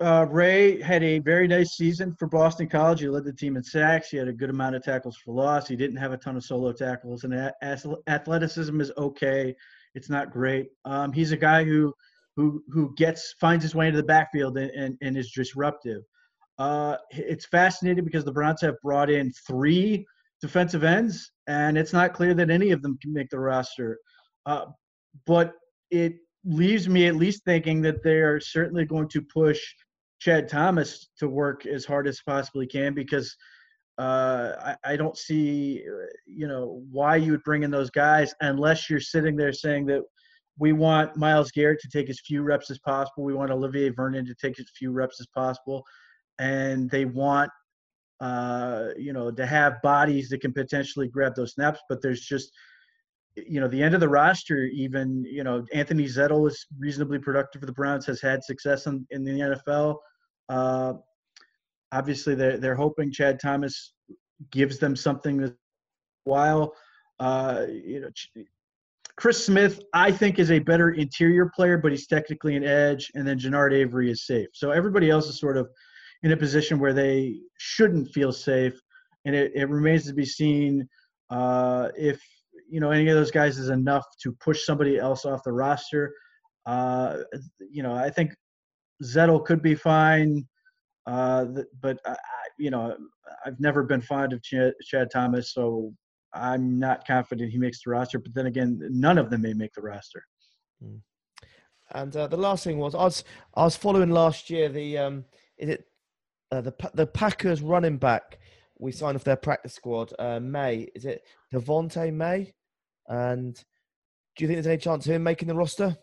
uh, 0.00 0.26
Ray 0.30 0.80
had 0.80 1.02
a 1.02 1.18
very 1.18 1.46
nice 1.46 1.76
season 1.76 2.14
for 2.14 2.26
Boston 2.26 2.68
College. 2.68 3.00
He 3.00 3.08
led 3.08 3.24
the 3.24 3.32
team 3.32 3.56
in 3.56 3.62
sacks. 3.62 4.08
He 4.08 4.16
had 4.16 4.28
a 4.28 4.32
good 4.32 4.50
amount 4.50 4.76
of 4.76 4.82
tackles 4.82 5.16
for 5.16 5.34
loss. 5.34 5.68
He 5.68 5.76
didn't 5.76 5.96
have 5.96 6.12
a 6.12 6.16
ton 6.16 6.36
of 6.36 6.44
solo 6.44 6.72
tackles, 6.72 7.24
and 7.24 7.52
athleticism 8.06 8.80
is 8.80 8.92
okay. 8.96 9.54
It's 9.94 10.08
not 10.08 10.30
great. 10.30 10.68
Um, 10.84 11.12
he's 11.12 11.32
a 11.32 11.36
guy 11.36 11.64
who 11.64 11.94
who 12.36 12.62
who 12.70 12.94
gets 12.96 13.34
finds 13.40 13.62
his 13.62 13.74
way 13.74 13.88
into 13.88 13.98
the 13.98 14.06
backfield 14.06 14.56
and, 14.58 14.70
and, 14.70 14.98
and 15.02 15.16
is 15.16 15.32
disruptive. 15.32 16.02
Uh, 16.58 16.96
it's 17.10 17.46
fascinating 17.46 18.04
because 18.04 18.24
the 18.24 18.32
Browns 18.32 18.62
have 18.62 18.80
brought 18.82 19.10
in 19.10 19.30
three 19.46 20.06
defensive 20.40 20.84
ends, 20.84 21.30
and 21.46 21.78
it's 21.78 21.92
not 21.92 22.12
clear 22.12 22.34
that 22.34 22.50
any 22.50 22.70
of 22.70 22.82
them 22.82 22.98
can 23.00 23.12
make 23.12 23.30
the 23.30 23.38
roster. 23.38 23.98
Uh, 24.44 24.66
but 25.26 25.52
it 25.90 26.16
leaves 26.44 26.88
me 26.88 27.06
at 27.06 27.16
least 27.16 27.44
thinking 27.44 27.80
that 27.82 28.02
they 28.02 28.18
are 28.18 28.40
certainly 28.40 28.84
going 28.84 29.08
to 29.08 29.22
push 29.22 29.60
Chad 30.20 30.48
Thomas 30.48 31.08
to 31.18 31.28
work 31.28 31.66
as 31.66 31.84
hard 31.84 32.06
as 32.06 32.20
possibly 32.26 32.66
can 32.66 32.94
because 32.94 33.36
uh, 33.98 34.52
I, 34.84 34.92
I, 34.92 34.96
don't 34.96 35.16
see, 35.16 35.82
you 36.26 36.46
know, 36.46 36.82
why 36.90 37.16
you 37.16 37.32
would 37.32 37.42
bring 37.44 37.62
in 37.62 37.70
those 37.70 37.90
guys 37.90 38.34
unless 38.42 38.90
you're 38.90 39.00
sitting 39.00 39.36
there 39.36 39.52
saying 39.52 39.86
that 39.86 40.02
we 40.58 40.72
want 40.72 41.16
Myles 41.16 41.50
Garrett 41.50 41.80
to 41.80 41.88
take 41.88 42.10
as 42.10 42.20
few 42.20 42.42
reps 42.42 42.70
as 42.70 42.78
possible. 42.78 43.24
We 43.24 43.34
want 43.34 43.50
Olivier 43.50 43.90
Vernon 43.90 44.26
to 44.26 44.34
take 44.34 44.58
as 44.60 44.66
few 44.78 44.90
reps 44.92 45.20
as 45.20 45.26
possible 45.34 45.82
and 46.38 46.90
they 46.90 47.04
want 47.04 47.50
uh, 48.20 48.88
you 48.96 49.12
know 49.12 49.30
to 49.30 49.46
have 49.46 49.80
bodies 49.82 50.28
that 50.30 50.40
can 50.40 50.52
potentially 50.52 51.08
grab 51.08 51.34
those 51.34 51.52
snaps. 51.52 51.80
But 51.88 52.02
there's 52.02 52.20
just 52.20 52.50
you 53.36 53.60
know 53.60 53.68
the 53.68 53.82
end 53.82 53.94
of 53.94 54.00
the 54.00 54.08
roster. 54.08 54.64
Even 54.64 55.24
you 55.24 55.44
know 55.44 55.64
Anthony 55.72 56.04
Zettel 56.04 56.48
is 56.48 56.66
reasonably 56.78 57.18
productive 57.18 57.60
for 57.60 57.66
the 57.66 57.72
Browns. 57.72 58.06
Has 58.06 58.20
had 58.20 58.42
success 58.42 58.86
in, 58.86 59.06
in 59.10 59.24
the 59.24 59.58
NFL. 59.66 59.96
Uh, 60.48 60.94
obviously, 61.92 62.34
they're 62.34 62.58
they're 62.58 62.76
hoping 62.76 63.12
Chad 63.12 63.40
Thomas 63.40 63.92
gives 64.50 64.78
them 64.78 64.96
something 64.96 65.52
while. 66.24 66.74
Uh, 67.18 67.64
you 67.68 68.00
know, 68.00 68.44
Chris 69.16 69.44
Smith, 69.44 69.80
I 69.94 70.12
think, 70.12 70.38
is 70.38 70.50
a 70.50 70.58
better 70.58 70.90
interior 70.90 71.50
player, 71.54 71.78
but 71.78 71.90
he's 71.90 72.06
technically 72.06 72.56
an 72.56 72.64
edge. 72.64 73.10
And 73.14 73.26
then 73.26 73.38
Genard 73.38 73.72
Avery 73.72 74.10
is 74.10 74.26
safe. 74.26 74.48
So 74.52 74.70
everybody 74.70 75.08
else 75.08 75.26
is 75.26 75.38
sort 75.40 75.56
of 75.56 75.68
in 76.22 76.32
a 76.32 76.36
position 76.36 76.78
where 76.78 76.92
they 76.92 77.40
shouldn't 77.58 78.08
feel 78.12 78.32
safe. 78.32 78.78
And 79.24 79.34
it, 79.34 79.52
it 79.54 79.68
remains 79.68 80.06
to 80.06 80.14
be 80.14 80.24
seen 80.24 80.88
uh, 81.30 81.88
if 81.96 82.20
you 82.68 82.80
know 82.80 82.90
any 82.90 83.08
of 83.08 83.16
those 83.16 83.30
guys 83.30 83.58
is 83.58 83.68
enough 83.68 84.04
to 84.22 84.32
push 84.32 84.64
somebody 84.64 84.98
else 84.98 85.24
off 85.24 85.42
the 85.44 85.52
roster. 85.52 86.12
Uh, 86.64 87.18
you 87.58 87.82
know, 87.82 87.92
I 87.92 88.10
think 88.10 88.34
Zettel 89.02 89.44
could 89.44 89.62
be 89.62 89.74
fine, 89.74 90.46
uh, 91.06 91.46
but 91.80 91.98
I, 92.06 92.16
you 92.58 92.70
know, 92.70 92.96
I've 93.44 93.60
never 93.60 93.82
been 93.82 94.00
fond 94.00 94.32
of 94.32 94.42
Chad, 94.42 94.74
Chad 94.82 95.08
Thomas, 95.12 95.52
so 95.52 95.92
I'm 96.32 96.78
not 96.78 97.06
confident 97.06 97.52
he 97.52 97.58
makes 97.58 97.82
the 97.84 97.90
roster. 97.90 98.18
But 98.18 98.34
then 98.34 98.46
again, 98.46 98.80
none 98.90 99.18
of 99.18 99.30
them 99.30 99.42
may 99.42 99.52
make 99.52 99.72
the 99.74 99.82
roster. 99.82 100.24
Hmm. 100.82 100.96
And 101.92 102.16
uh, 102.16 102.26
the 102.26 102.36
last 102.36 102.64
thing 102.64 102.78
was 102.78 102.94
I 102.94 103.04
was 103.04 103.24
I 103.54 103.64
was 103.64 103.76
following 103.76 104.10
last 104.10 104.50
year 104.50 104.68
the 104.68 104.98
um, 104.98 105.24
is 105.56 105.68
it 105.68 105.84
uh, 106.56 106.60
the 106.60 106.90
the 106.94 107.06
Packers 107.06 107.62
running 107.62 107.98
back 107.98 108.38
we 108.78 108.92
signed 108.92 109.16
off 109.16 109.24
their 109.24 109.36
practice 109.36 109.74
squad. 109.74 110.12
Uh, 110.18 110.40
Maye 110.40 110.88
is 110.94 111.04
it 111.04 111.22
Devonte 111.52 112.12
May? 112.12 112.52
And 113.08 113.54
do 113.54 114.44
you 114.44 114.48
think 114.48 114.56
there's 114.56 114.66
any 114.66 114.78
chance 114.78 115.06
of 115.06 115.12
him 115.12 115.22
making 115.22 115.48
the 115.48 115.54
roster? 115.54 115.96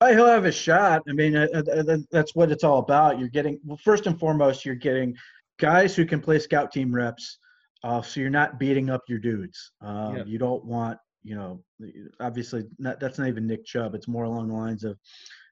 Oh, 0.00 0.12
he'll 0.12 0.26
have 0.26 0.44
a 0.44 0.52
shot. 0.52 1.02
I 1.08 1.12
mean, 1.12 1.34
uh, 1.34 1.46
uh, 1.54 1.96
that's 2.10 2.34
what 2.34 2.50
it's 2.50 2.64
all 2.64 2.80
about. 2.80 3.18
You're 3.18 3.28
getting 3.28 3.58
well, 3.64 3.78
first 3.82 4.06
and 4.06 4.18
foremost, 4.18 4.66
you're 4.66 4.74
getting 4.74 5.16
guys 5.58 5.96
who 5.96 6.04
can 6.04 6.20
play 6.20 6.38
scout 6.38 6.72
team 6.72 6.94
reps. 6.94 7.38
Uh, 7.82 8.02
so 8.02 8.20
you're 8.20 8.28
not 8.28 8.58
beating 8.58 8.90
up 8.90 9.02
your 9.08 9.18
dudes. 9.18 9.72
Um, 9.80 10.16
yeah. 10.16 10.24
You 10.26 10.38
don't 10.38 10.64
want 10.64 10.98
you 11.26 11.34
know, 11.34 11.60
obviously 12.20 12.64
not, 12.78 13.00
that's 13.00 13.18
not 13.18 13.26
even 13.26 13.48
Nick 13.48 13.66
Chubb. 13.66 13.96
It's 13.96 14.06
more 14.06 14.24
along 14.24 14.46
the 14.46 14.54
lines 14.54 14.84
of 14.84 14.96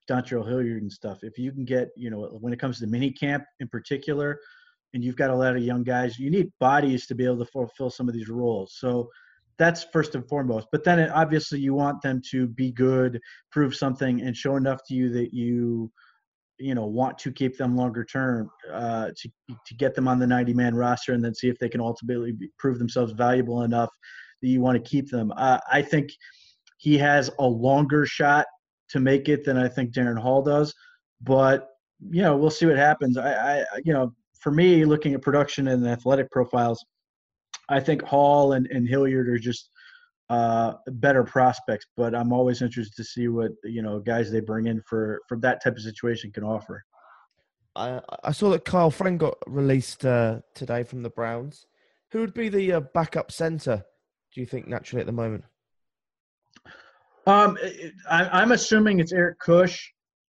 Dontrell 0.08 0.46
Hilliard 0.46 0.82
and 0.82 0.92
stuff. 0.92 1.18
If 1.22 1.38
you 1.38 1.52
can 1.52 1.64
get, 1.64 1.88
you 1.96 2.10
know, 2.10 2.38
when 2.40 2.52
it 2.52 2.58
comes 2.58 2.78
to 2.80 2.86
mini 2.86 3.10
camp 3.10 3.44
in 3.60 3.68
particular, 3.68 4.38
and 4.92 5.02
you've 5.02 5.16
got 5.16 5.30
a 5.30 5.34
lot 5.34 5.56
of 5.56 5.62
young 5.62 5.82
guys, 5.82 6.18
you 6.18 6.30
need 6.30 6.52
bodies 6.60 7.06
to 7.06 7.14
be 7.14 7.24
able 7.24 7.38
to 7.38 7.46
fulfill 7.46 7.90
some 7.90 8.08
of 8.08 8.14
these 8.14 8.28
roles. 8.28 8.76
So 8.78 9.10
that's 9.58 9.84
first 9.92 10.14
and 10.14 10.26
foremost. 10.28 10.68
But 10.72 10.84
then 10.84 10.98
it, 10.98 11.10
obviously 11.10 11.60
you 11.60 11.74
want 11.74 12.00
them 12.02 12.22
to 12.30 12.46
be 12.46 12.70
good, 12.72 13.20
prove 13.50 13.74
something, 13.74 14.20
and 14.22 14.36
show 14.36 14.56
enough 14.56 14.80
to 14.88 14.94
you 14.94 15.10
that 15.10 15.34
you, 15.34 15.90
you 16.58 16.74
know, 16.74 16.86
want 16.86 17.18
to 17.18 17.32
keep 17.32 17.56
them 17.56 17.76
longer 17.76 18.04
term 18.04 18.48
uh, 18.72 19.10
to 19.16 19.30
to 19.66 19.74
get 19.74 19.94
them 19.94 20.06
on 20.06 20.18
the 20.18 20.26
90 20.26 20.54
man 20.54 20.74
roster, 20.74 21.12
and 21.12 21.24
then 21.24 21.34
see 21.34 21.48
if 21.48 21.58
they 21.58 21.68
can 21.68 21.80
ultimately 21.80 22.32
be, 22.32 22.48
prove 22.58 22.78
themselves 22.78 23.12
valuable 23.12 23.62
enough 23.62 23.90
that 24.42 24.48
you 24.48 24.60
want 24.60 24.76
to 24.76 24.88
keep 24.90 25.10
them. 25.10 25.32
Uh, 25.36 25.58
I 25.70 25.82
think 25.82 26.10
he 26.78 26.98
has 26.98 27.30
a 27.38 27.46
longer 27.46 28.06
shot 28.06 28.46
to 28.94 29.00
make 29.00 29.28
it 29.28 29.44
than 29.44 29.56
I 29.56 29.68
think 29.68 29.92
Darrin 29.92 30.16
Hall 30.16 30.42
does, 30.42 30.74
but 31.20 31.68
you 32.00 32.22
know 32.22 32.36
we'll 32.36 32.50
see 32.58 32.66
what 32.66 32.76
happens. 32.76 33.18
I, 33.18 33.60
I 33.60 33.64
you 33.84 33.92
know 33.92 34.12
for 34.40 34.50
me 34.50 34.84
looking 34.84 35.14
at 35.14 35.22
production 35.22 35.68
and 35.68 35.86
athletic 35.86 36.30
profiles 36.30 36.84
I 37.68 37.80
think 37.80 38.02
Hall 38.02 38.52
and, 38.52 38.66
and 38.66 38.88
Hilliard 38.88 39.28
are 39.28 39.38
just 39.38 39.70
uh, 40.30 40.74
better 40.86 41.24
prospects, 41.24 41.86
but 41.96 42.14
I'm 42.14 42.32
always 42.32 42.62
interested 42.62 42.96
to 42.96 43.04
see 43.04 43.28
what 43.28 43.52
you 43.64 43.82
know 43.82 44.00
guys 44.00 44.30
they 44.30 44.40
bring 44.40 44.66
in 44.66 44.80
for 44.82 45.20
for 45.28 45.38
that 45.38 45.62
type 45.62 45.76
of 45.76 45.82
situation 45.82 46.32
can 46.32 46.44
offer. 46.44 46.84
I, 47.76 48.00
I 48.22 48.32
saw 48.32 48.50
that 48.50 48.64
Kyle 48.64 48.90
Friend 48.90 49.18
got 49.18 49.36
released 49.46 50.04
uh, 50.04 50.40
today 50.54 50.84
from 50.84 51.02
the 51.02 51.10
Browns. 51.10 51.66
Who 52.12 52.20
would 52.20 52.34
be 52.34 52.48
the 52.48 52.74
uh, 52.74 52.80
backup 52.80 53.32
center? 53.32 53.84
Do 54.32 54.40
you 54.40 54.46
think 54.46 54.68
naturally 54.68 55.00
at 55.00 55.06
the 55.06 55.12
moment? 55.12 55.44
Um, 57.26 57.58
I, 58.10 58.42
am 58.42 58.52
assuming 58.52 59.00
it's 59.00 59.12
Eric 59.12 59.38
Kush. 59.38 59.90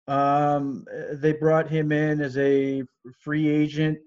Um, 0.09 0.85
they 1.13 1.33
brought 1.33 1.69
him 1.69 1.93
in 1.93 2.21
as 2.21 2.37
a 2.37 2.83
free 3.23 3.49
agent 3.49 3.99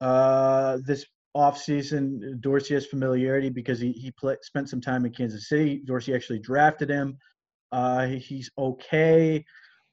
uh, 0.00 0.78
this 0.84 1.06
offseason, 1.36 2.40
Dorsey 2.40 2.74
has 2.74 2.86
familiarity 2.86 3.48
because 3.48 3.80
he, 3.80 3.92
he 3.92 4.10
play, 4.12 4.36
spent 4.42 4.68
some 4.68 4.80
time 4.80 5.04
in 5.04 5.12
Kansas 5.12 5.48
City. 5.48 5.82
Dorsey 5.84 6.14
actually 6.14 6.40
drafted 6.40 6.88
him. 6.88 7.16
Uh, 7.70 8.06
he's 8.06 8.50
okay. 8.58 9.44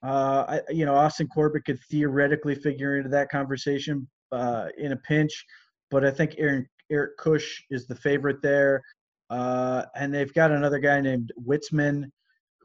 Uh, 0.03 0.45
I, 0.47 0.61
you 0.71 0.85
know, 0.85 0.95
Austin 0.95 1.27
Corbett 1.27 1.65
could 1.65 1.79
theoretically 1.89 2.55
figure 2.55 2.97
into 2.97 3.09
that 3.09 3.29
conversation 3.29 4.07
uh, 4.31 4.67
in 4.77 4.91
a 4.91 4.97
pinch, 4.97 5.45
but 5.91 6.05
I 6.05 6.11
think 6.11 6.35
Aaron, 6.37 6.67
Eric 6.91 7.17
Kush 7.17 7.61
is 7.69 7.87
the 7.87 7.95
favorite 7.95 8.41
there. 8.41 8.81
Uh, 9.29 9.83
and 9.95 10.13
they've 10.13 10.33
got 10.33 10.51
another 10.51 10.79
guy 10.79 11.01
named 11.01 11.31
Witzmann, 11.43 12.11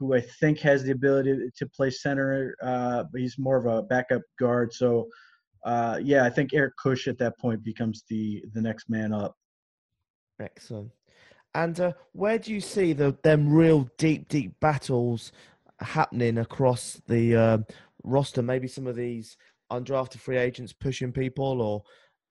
who 0.01 0.15
I 0.15 0.21
think 0.39 0.57
has 0.59 0.81
the 0.83 0.91
ability 0.91 1.51
to 1.55 1.65
play 1.67 1.91
center, 1.91 2.55
uh, 2.63 3.03
but 3.11 3.21
he's 3.21 3.37
more 3.37 3.55
of 3.55 3.67
a 3.67 3.83
backup 3.83 4.23
guard. 4.39 4.73
So 4.73 5.07
uh, 5.63 5.99
yeah, 6.01 6.25
I 6.25 6.29
think 6.31 6.53
Eric 6.53 6.73
Kush 6.81 7.07
at 7.07 7.19
that 7.19 7.37
point 7.37 7.63
becomes 7.63 8.03
the 8.09 8.43
the 8.53 8.61
next 8.61 8.89
man 8.89 9.13
up. 9.13 9.35
Excellent. 10.39 10.89
And 11.53 11.79
uh, 11.79 11.93
where 12.13 12.39
do 12.39 12.51
you 12.51 12.61
see 12.61 12.93
the 12.93 13.15
them 13.23 13.53
real 13.53 13.89
deep, 13.99 14.27
deep 14.27 14.59
battles 14.59 15.31
happening 15.79 16.39
across 16.39 16.99
the 17.07 17.35
uh, 17.35 17.57
roster? 18.03 18.41
Maybe 18.41 18.67
some 18.67 18.87
of 18.87 18.95
these 18.95 19.37
undrafted 19.71 20.19
free 20.19 20.37
agents 20.37 20.73
pushing 20.73 21.11
people, 21.11 21.61
or 21.61 21.83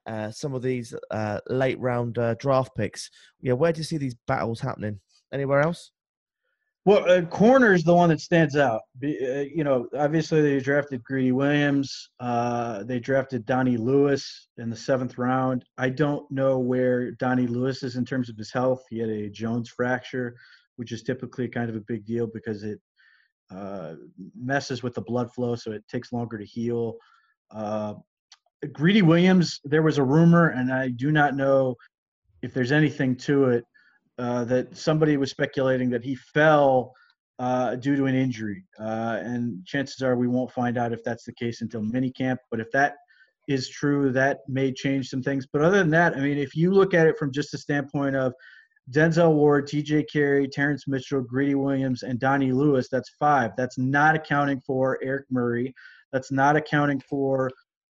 uh, 0.07 0.33
some 0.33 0.55
of 0.55 0.63
these 0.63 0.93
uh, 1.13 1.39
late 1.49 1.79
round 1.79 2.19
uh, 2.19 2.35
draft 2.35 2.75
picks. 2.77 3.11
Yeah, 3.41 3.53
where 3.53 3.73
do 3.73 3.79
you 3.79 3.85
see 3.85 3.99
these 3.99 4.17
battles 4.27 4.61
happening? 4.61 4.99
Anywhere 5.33 5.61
else? 5.61 5.93
Well, 6.87 7.11
uh, 7.11 7.23
corner 7.27 7.75
is 7.75 7.85
the 7.85 7.95
one 7.95 8.09
that 8.09 8.21
stands 8.21 8.57
out. 8.57 8.81
Be, 8.99 9.19
uh, 9.21 9.41
you 9.55 9.65
know, 9.65 9.87
obviously 9.97 10.41
they 10.41 10.61
drafted 10.61 11.05
Greedy 11.05 11.33
Williams. 11.33 12.11
Uh, 12.19 12.85
they 12.85 12.99
drafted 12.99 13.45
Donnie 13.45 13.77
Lewis 13.77 14.49
in 14.57 14.71
the 14.71 14.77
seventh 14.77 15.19
round. 15.19 15.65
I 15.77 15.91
don't 15.91 16.29
know 16.31 16.59
where 16.59 17.11
Donnie 17.13 17.47
Lewis 17.47 17.83
is 17.83 17.97
in 17.97 18.07
terms 18.07 18.31
of 18.31 18.37
his 18.39 18.51
health. 18.51 18.83
He 18.89 18.99
had 18.99 19.11
a 19.11 19.29
Jones 19.29 19.69
fracture, 19.69 20.37
which 20.77 20.91
is 20.91 21.03
typically 21.03 21.49
kind 21.49 21.69
of 21.69 21.77
a 21.77 21.81
big 21.81 22.07
deal 22.07 22.27
because 22.27 22.65
it 22.65 22.81
uh, 23.51 23.97
messes 24.35 24.83
with 24.83 24.95
the 24.95 25.03
blood 25.03 25.31
flow, 25.35 25.57
so 25.57 25.73
it 25.73 25.87
takes 25.87 26.13
longer 26.13 26.39
to 26.39 26.47
heal. 26.47 26.95
Uh, 27.51 27.95
Greedy 28.73 29.03
Williams, 29.03 29.61
there 29.65 29.83
was 29.83 29.99
a 29.99 30.05
rumor, 30.05 30.49
and 30.49 30.73
I 30.73 30.89
do 30.89 31.13
not 31.13 31.35
know 31.35 31.75
if 32.41 32.55
there's 32.55 32.73
anything 32.73 33.17
to 33.17 33.47
it 33.47 33.65
uh, 34.21 34.45
that 34.45 34.77
somebody 34.77 35.17
was 35.17 35.31
speculating 35.31 35.89
that 35.91 36.05
he 36.05 36.15
fell 36.15 36.93
uh, 37.39 37.75
due 37.77 37.97
to 37.97 38.05
an 38.05 38.15
injury, 38.15 38.63
uh, 38.79 39.19
and 39.23 39.65
chances 39.65 40.03
are 40.03 40.15
we 40.15 40.29
won't 40.29 40.53
find 40.53 40.77
out 40.77 40.93
if 40.93 41.03
that's 41.03 41.25
the 41.25 41.33
case 41.33 41.63
until 41.63 41.81
minicamp. 41.81 42.37
But 42.51 42.61
if 42.61 42.71
that 42.73 42.97
is 43.49 43.71
true, 43.71 44.13
that 44.13 44.41
may 44.47 44.73
change 44.73 45.09
some 45.09 45.23
things. 45.23 45.47
But 45.51 45.63
other 45.63 45.79
than 45.79 45.91
that, 45.91 46.17
I 46.17 46.21
mean, 46.21 46.37
if 46.37 46.55
you 46.55 46.71
look 46.71 46.93
at 46.93 47.07
it 47.07 47.17
from 47.19 47.33
just 47.33 47.51
the 47.51 47.57
standpoint 47.57 48.15
of 48.15 48.35
Denzel 48.91 49.33
Ward, 49.33 49.67
T.J. 49.69 50.05
Carrie, 50.05 50.49
Terrance 50.49 50.87
Mitchell, 50.87 51.23
Greedy 51.23 51.55
Williams, 51.55 52.03
and 52.03 52.21
Donnie 52.21 52.53
Lewis, 52.53 52.89
that's 52.91 53.15
five. 53.19 53.53
That's 53.57 53.79
not 53.79 54.15
accounting 54.15 54.61
for 54.67 54.99
Eric 55.03 55.25
Murray. 55.31 55.75
That's 56.13 56.31
not 56.31 56.57
accounting 56.57 57.01
for 57.09 57.51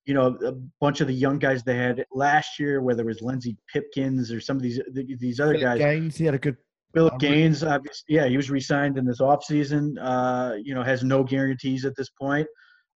you 0.09 0.15
know, 0.15 0.35
a 0.43 0.53
bunch 0.81 1.01
of 1.01 1.07
the 1.07 1.13
young 1.13 1.37
guys 1.37 1.61
they 1.61 1.75
had 1.75 2.03
last 2.11 2.57
year, 2.57 2.81
whether 2.81 3.03
it 3.03 3.05
was 3.05 3.21
Lenzy 3.21 3.55
Pipkins 3.71 4.31
or 4.31 4.41
some 4.41 4.57
of 4.57 4.63
these 4.63 4.81
these 4.91 5.39
other 5.39 5.55
guys. 5.55 5.77
Gaines, 5.77 6.17
he 6.17 6.25
had 6.25 6.33
a 6.33 6.39
good. 6.39 6.57
Phillip 6.95 7.19
Gaines, 7.19 7.63
obviously, 7.63 8.15
yeah, 8.15 8.25
he 8.25 8.35
was 8.35 8.49
re-signed 8.49 8.97
in 8.97 9.05
this 9.05 9.19
offseason. 9.19 9.97
Uh, 10.01 10.55
you 10.55 10.73
know, 10.73 10.81
has 10.81 11.03
no 11.03 11.23
guarantees 11.23 11.85
at 11.85 11.95
this 11.95 12.09
point. 12.09 12.47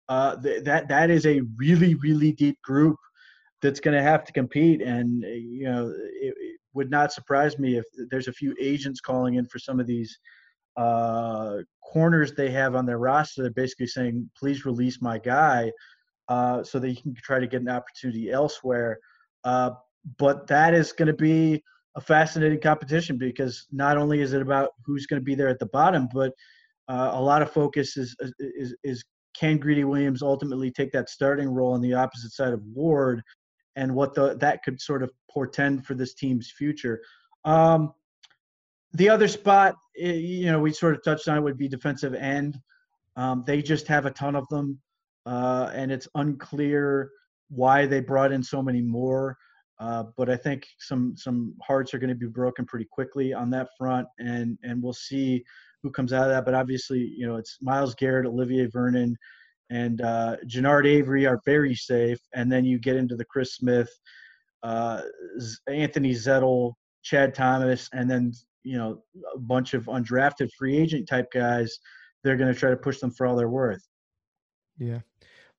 Uh, 0.09 0.37
th- 0.37 0.65
that 0.65 0.89
that 0.89 1.11
is 1.11 1.27
a 1.27 1.43
really 1.59 1.97
really 1.97 2.33
deep 2.33 2.57
group 2.63 2.97
that's 3.61 3.79
going 3.79 3.95
to 3.95 4.03
have 4.03 4.25
to 4.25 4.33
compete, 4.33 4.81
and 4.81 5.23
you 5.23 5.65
know, 5.65 5.89
it, 6.19 6.35
it, 6.35 6.59
would 6.73 6.91
not 6.91 7.13
surprise 7.13 7.59
me 7.59 7.77
if 7.77 7.85
there's 8.11 8.29
a 8.29 8.33
few 8.33 8.57
agents 8.59 9.03
calling 9.03 9.35
in 9.35 9.45
for 9.45 9.59
some 9.59 9.79
of 9.79 9.87
these 9.87 10.19
uh, 10.79 11.59
corners 11.85 12.33
they 12.33 12.51
have 12.51 12.75
on 12.75 12.87
their 12.87 12.97
roster. 12.97 13.43
They're 13.43 13.51
basically 13.51 13.89
saying, 13.89 14.31
"Please 14.35 14.65
release 14.65 15.03
my 15.03 15.19
guy." 15.19 15.71
Uh, 16.29 16.63
so 16.63 16.79
that 16.79 16.91
you 16.91 16.97
can 16.97 17.15
try 17.23 17.39
to 17.39 17.47
get 17.47 17.61
an 17.61 17.69
opportunity 17.69 18.31
elsewhere. 18.31 18.99
Uh, 19.45 19.71
but 20.19 20.47
that 20.47 20.75
is 20.75 20.93
going 20.93 21.07
to 21.07 21.13
be 21.13 21.63
a 21.97 22.01
fascinating 22.01 22.61
competition 22.61 23.19
because 23.19 23.67
not 23.71 23.97
only 23.97 24.21
is 24.21 24.33
it 24.33 24.43
about 24.43 24.71
who's 24.85 25.07
going 25.07 25.21
to 25.21 25.25
be 25.25 25.35
there 25.35 25.49
at 25.49 25.59
the 25.59 25.67
bottom, 25.67 26.09
but 26.13 26.33
uh, 26.89 27.11
a 27.15 27.21
lot 27.21 27.43
of 27.43 27.51
focus 27.51 27.97
is, 27.97 28.17
is 28.39 28.75
is 28.83 29.05
can 29.35 29.59
Greedy 29.59 29.85
Williams 29.85 30.23
ultimately 30.23 30.71
take 30.71 30.93
that 30.93 31.09
starting 31.09 31.49
role 31.49 31.73
on 31.73 31.81
the 31.81 31.95
opposite 31.95 32.33
side 32.33 32.53
of 32.53 32.63
Ward, 32.75 33.23
and 33.77 33.95
what 33.95 34.15
the 34.15 34.37
that 34.39 34.63
could 34.63 34.81
sort 34.81 35.03
of 35.03 35.11
portend 35.31 35.87
for 35.87 35.95
this 35.95 36.15
team's 36.15 36.51
future. 36.51 37.01
Um, 37.45 37.93
the 38.95 39.09
other 39.09 39.29
spot, 39.29 39.77
eh, 39.99 40.13
you 40.13 40.47
know, 40.47 40.61
we 40.61 40.73
sort 40.73 40.95
of 40.95 41.03
touched 41.03 41.29
on 41.29 41.39
it 41.39 41.43
would 41.43 41.57
be 41.57 41.69
defensive 41.69 42.15
end. 42.15 42.59
Um, 43.17 43.45
they 43.47 43.63
just 43.63 43.87
have 43.89 44.07
a 44.07 44.11
ton 44.11 44.37
of 44.37 44.47
them 44.49 44.79
uh, 45.27 45.71
and 45.75 45.93
it's 45.93 46.09
unclear 46.15 47.11
why 47.49 47.87
they 47.87 48.01
brought 48.01 48.33
in 48.33 48.43
so 48.43 48.63
many 48.63 48.81
more. 48.81 49.37
Uh, 49.79 50.05
but 50.17 50.31
I 50.31 50.37
think 50.37 50.65
some 50.79 51.15
some 51.17 51.55
hearts 51.63 51.93
are 51.93 51.99
going 51.99 52.09
to 52.09 52.15
be 52.15 52.27
broken 52.27 52.65
pretty 52.65 52.87
quickly 52.91 53.33
on 53.33 53.51
that 53.51 53.69
front, 53.77 54.07
and 54.19 54.57
and 54.63 54.83
we'll 54.83 54.93
see 54.93 55.43
who 55.83 55.91
comes 55.91 56.13
out 56.13 56.25
of 56.25 56.29
that. 56.29 56.45
But 56.45 56.55
obviously, 56.55 57.13
you 57.17 57.27
know, 57.27 57.37
it's 57.37 57.59
Myles 57.61 57.95
Garrett, 57.95 58.27
Olivier 58.27 58.67
Vernon, 58.67 59.17
and 59.71 60.01
uh, 60.03 60.37
Genard 60.47 60.87
Avery 60.87 61.27
are 61.27 61.41
very 61.45 61.75
safe. 61.75 62.19
And 62.35 62.51
then 62.51 62.65
you 62.65 62.79
get 62.79 62.97
into 62.97 63.17
the 63.17 63.25
Chris 63.25 63.57
Smith, 63.57 63.91
uh, 64.63 65.03
Anthony 65.67 66.13
Zettel, 66.13 66.75
Chad 67.03 67.35
Thomas, 67.35 67.89
and 67.93 68.09
then 68.11 68.33
you 68.63 68.79
know 68.79 69.03
a 69.35 69.39
bunch 69.39 69.75
of 69.75 69.87
undrafted 69.87 70.51
free 70.57 70.77
agent 70.77 71.09
type 71.09 71.27
guys. 71.33 71.79
They're 72.23 72.37
going 72.37 72.53
to 72.53 72.59
try 72.59 72.71
to 72.71 72.77
push 72.77 73.01
them 73.01 73.11
for 73.11 73.27
all 73.27 73.35
they're 73.35 73.49
worth. 73.49 73.83
Yeah. 74.79 75.01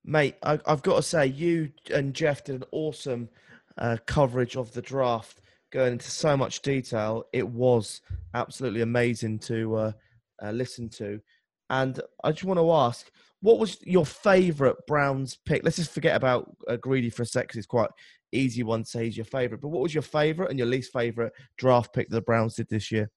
Mate, 0.05 0.36
I, 0.43 0.60
have 0.65 0.83
got 0.83 0.98
to 0.98 1.03
say, 1.03 1.27
you 1.27 1.72
and 1.93 2.13
Jeff 2.13 2.43
did 2.43 2.55
an 2.55 2.65
awesome 2.72 3.29
uh, 3.77 3.98
coverage 4.05 4.57
of 4.57 4.74
the 4.74 4.81
draft, 4.81 5.39
going 5.72 5.93
into 5.93 6.12
so 6.12 6.36
much 6.36 6.62
detail. 6.62 7.25
It 7.31 7.48
was 7.48 8.01
absolutely 8.33 8.81
amazing 8.81 9.39
to 9.39 9.75
uh, 9.75 9.91
uh, 10.43 10.51
listen 10.51 10.89
to. 10.89 11.19
And 11.69 12.00
I 12.24 12.31
just 12.31 12.43
want 12.43 12.60
to 12.60 12.72
ask, 12.72 13.10
what 13.41 13.60
was 13.60 13.77
your 13.83 14.05
favourite 14.05 14.75
Browns 14.88 15.38
pick? 15.45 15.63
Let's 15.63 15.77
just 15.77 15.91
forget 15.91 16.15
about 16.15 16.55
uh, 16.67 16.75
Greedy 16.77 17.10
for 17.10 17.24
a 17.24 17.25
sec, 17.25 17.45
because 17.45 17.57
it's 17.57 17.67
quite 17.67 17.89
easy 18.31 18.63
one 18.63 18.83
to 18.83 18.89
say 18.89 19.05
he's 19.05 19.17
your 19.17 19.25
favourite. 19.25 19.62
But 19.62 19.69
what 19.69 19.83
was 19.83 19.93
your 19.93 20.03
favourite 20.03 20.50
and 20.50 20.60
your 20.60 20.67
least 20.67 20.91
favourite 20.91 21.31
draft 21.57 21.93
pick 21.93 22.10
that 22.10 22.15
the 22.15 22.22
Browns 22.22 22.55
did 22.55 22.69
this 22.69 22.91
year? 22.91 23.10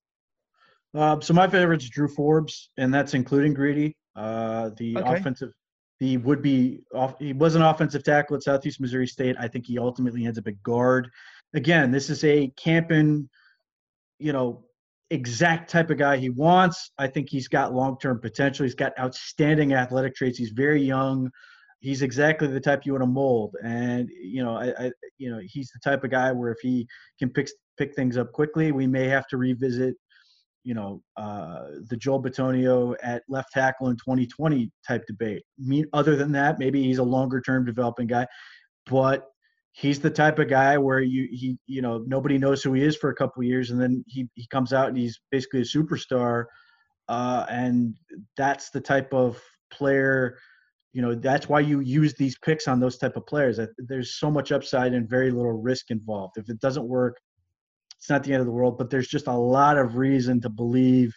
Uh, 0.94 1.20
so 1.20 1.34
my 1.34 1.48
favorite 1.48 1.82
is 1.82 1.90
Drew 1.90 2.08
Forbes, 2.08 2.70
and 2.76 2.94
that's 2.94 3.14
including 3.14 3.54
Greedy. 3.54 3.96
Uh, 4.14 4.70
the 4.78 4.96
okay. 4.96 5.16
offensive 5.16 5.52
he 5.98 6.16
would 6.16 6.42
be 6.42 6.80
off. 6.94 7.14
He 7.18 7.32
was 7.32 7.54
an 7.54 7.62
offensive 7.62 8.04
tackle 8.04 8.36
at 8.36 8.42
Southeast 8.42 8.80
Missouri 8.80 9.06
State. 9.06 9.36
I 9.38 9.48
think 9.48 9.66
he 9.66 9.78
ultimately 9.78 10.26
ends 10.26 10.38
up 10.38 10.46
at 10.46 10.62
guard. 10.62 11.08
Again, 11.54 11.90
this 11.90 12.10
is 12.10 12.22
a 12.24 12.48
Campen, 12.56 13.28
you 14.18 14.32
know, 14.32 14.64
exact 15.10 15.70
type 15.70 15.90
of 15.90 15.98
guy 15.98 16.16
he 16.16 16.30
wants. 16.30 16.90
I 16.98 17.06
think 17.06 17.30
he's 17.30 17.48
got 17.48 17.74
long 17.74 17.98
term 17.98 18.20
potential. 18.20 18.64
He's 18.64 18.74
got 18.74 18.98
outstanding 18.98 19.72
athletic 19.72 20.14
traits. 20.14 20.38
He's 20.38 20.50
very 20.50 20.82
young. 20.82 21.30
He's 21.80 22.02
exactly 22.02 22.48
the 22.48 22.60
type 22.60 22.84
you 22.84 22.92
want 22.92 23.02
to 23.02 23.06
mold, 23.06 23.54
and 23.62 24.08
you 24.10 24.42
know, 24.42 24.56
I, 24.56 24.86
I, 24.86 24.92
you 25.18 25.30
know, 25.30 25.40
he's 25.44 25.70
the 25.70 25.78
type 25.88 26.04
of 26.04 26.10
guy 26.10 26.32
where 26.32 26.50
if 26.50 26.58
he 26.60 26.88
can 27.18 27.30
pick 27.30 27.48
pick 27.78 27.94
things 27.94 28.16
up 28.16 28.32
quickly, 28.32 28.72
we 28.72 28.86
may 28.86 29.06
have 29.06 29.28
to 29.28 29.36
revisit, 29.36 29.94
you 30.66 30.74
know, 30.74 31.00
uh, 31.16 31.62
the 31.88 31.96
Joel 31.96 32.20
Bitonio 32.20 32.96
at 33.00 33.22
left 33.28 33.52
tackle 33.52 33.88
in 33.88 33.96
2020 33.96 34.68
type 34.86 35.04
debate. 35.06 35.44
I 35.60 35.64
mean, 35.64 35.86
other 35.92 36.16
than 36.16 36.32
that, 36.32 36.58
maybe 36.58 36.82
he's 36.82 36.98
a 36.98 37.04
longer 37.04 37.40
term 37.40 37.64
developing 37.64 38.08
guy, 38.08 38.26
but 38.84 39.28
he's 39.70 40.00
the 40.00 40.10
type 40.10 40.40
of 40.40 40.48
guy 40.48 40.76
where 40.76 41.00
you 41.00 41.28
he 41.30 41.56
you 41.66 41.82
know 41.82 42.02
nobody 42.08 42.36
knows 42.36 42.64
who 42.64 42.72
he 42.72 42.82
is 42.82 42.96
for 42.96 43.10
a 43.10 43.14
couple 43.14 43.42
years 43.44 43.70
and 43.70 43.80
then 43.80 44.04
he 44.08 44.26
he 44.34 44.46
comes 44.48 44.72
out 44.72 44.88
and 44.88 44.96
he's 44.96 45.20
basically 45.30 45.60
a 45.60 45.64
superstar 45.64 46.46
uh, 47.08 47.44
and 47.48 47.94
that's 48.36 48.70
the 48.70 48.80
type 48.80 49.12
of 49.12 49.40
player 49.70 50.38
you 50.94 51.02
know 51.02 51.14
that's 51.14 51.48
why 51.48 51.60
you 51.60 51.80
use 51.80 52.14
these 52.14 52.38
picks 52.38 52.66
on 52.66 52.80
those 52.80 52.96
type 52.96 53.16
of 53.16 53.26
players 53.26 53.60
there's 53.78 54.18
so 54.18 54.30
much 54.30 54.50
upside 54.50 54.94
and 54.94 55.10
very 55.10 55.30
little 55.30 55.60
risk 55.60 55.90
involved 55.90 56.38
if 56.38 56.48
it 56.48 56.58
doesn't 56.58 56.88
work 56.88 57.18
it's 58.06 58.10
not 58.10 58.22
the 58.24 58.32
end 58.32 58.40
of 58.40 58.46
the 58.46 58.52
world 58.52 58.78
but 58.78 58.90
there's 58.90 59.08
just 59.08 59.26
a 59.26 59.32
lot 59.32 59.76
of 59.76 59.96
reason 59.96 60.40
to 60.40 60.48
believe 60.48 61.12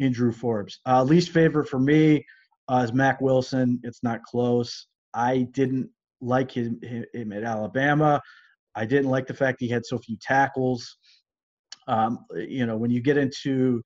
in 0.00 0.12
drew 0.12 0.32
forbes 0.32 0.80
uh, 0.86 1.02
least 1.02 1.30
favorite 1.30 1.68
for 1.68 1.78
me 1.78 2.24
uh, 2.68 2.82
is 2.84 2.92
Mack 2.92 3.20
Wilson 3.20 3.80
it's 3.82 4.02
not 4.02 4.22
close 4.22 4.86
i 5.14 5.42
didn't 5.52 5.88
like 6.24 6.50
him, 6.50 6.80
him 7.12 7.32
at 7.32 7.44
Alabama. 7.44 8.20
I 8.74 8.86
didn't 8.86 9.10
like 9.10 9.26
the 9.26 9.34
fact 9.34 9.60
he 9.60 9.68
had 9.68 9.86
so 9.86 9.98
few 9.98 10.16
tackles. 10.20 10.96
Um, 11.86 12.24
you 12.34 12.66
know, 12.66 12.76
when 12.76 12.90
you 12.90 13.00
get 13.00 13.16
into 13.16 13.82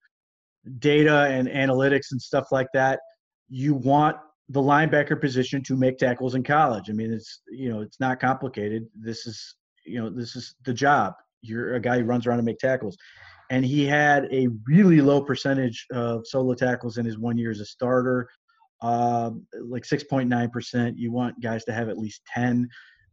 data 0.79 1.27
and 1.31 1.49
analytics 1.49 2.13
and 2.13 2.21
stuff 2.21 2.47
like 2.53 2.69
that, 2.75 3.01
you 3.49 3.75
want 3.75 4.17
the 4.49 4.61
linebacker 4.61 5.21
position 5.21 5.63
to 5.65 5.77
make 5.77 5.99
tackles 5.99 6.35
in 6.35 6.43
college. 6.43 6.89
I 6.89 6.93
mean, 6.93 7.13
it's 7.13 7.43
you 7.51 7.69
know, 7.71 7.81
it's 7.81 8.01
not 8.01 8.21
complicated. 8.21 8.87
This 8.95 9.27
is 9.27 9.57
you 9.85 10.01
know, 10.01 10.11
this 10.11 10.37
is 10.37 10.55
the 10.65 10.73
job. 10.73 11.15
You're 11.43 11.75
a 11.75 11.81
guy 11.81 11.99
who 11.99 12.05
runs 12.05 12.27
around 12.27 12.39
and 12.39 12.47
make 12.47 12.59
tackles. 12.59 12.97
And 13.51 13.65
he 13.65 13.87
had 13.87 14.29
a 14.33 14.49
really 14.67 15.01
low 15.01 15.23
percentage 15.23 15.87
of 15.93 16.27
solo 16.27 16.55
tackles 16.55 16.99
in 16.99 17.07
his 17.07 17.19
one 17.19 17.39
year 17.39 17.51
as 17.51 17.61
a 17.61 17.65
starter 17.65 18.29
uh, 18.83 19.31
like 19.61 19.85
6.9%. 19.85 20.95
You 20.97 21.13
want 21.13 21.41
guys 21.41 21.65
to 21.65 21.73
have 21.73 21.89
at 21.89 21.99
least 21.99 22.23
10. 22.35 22.69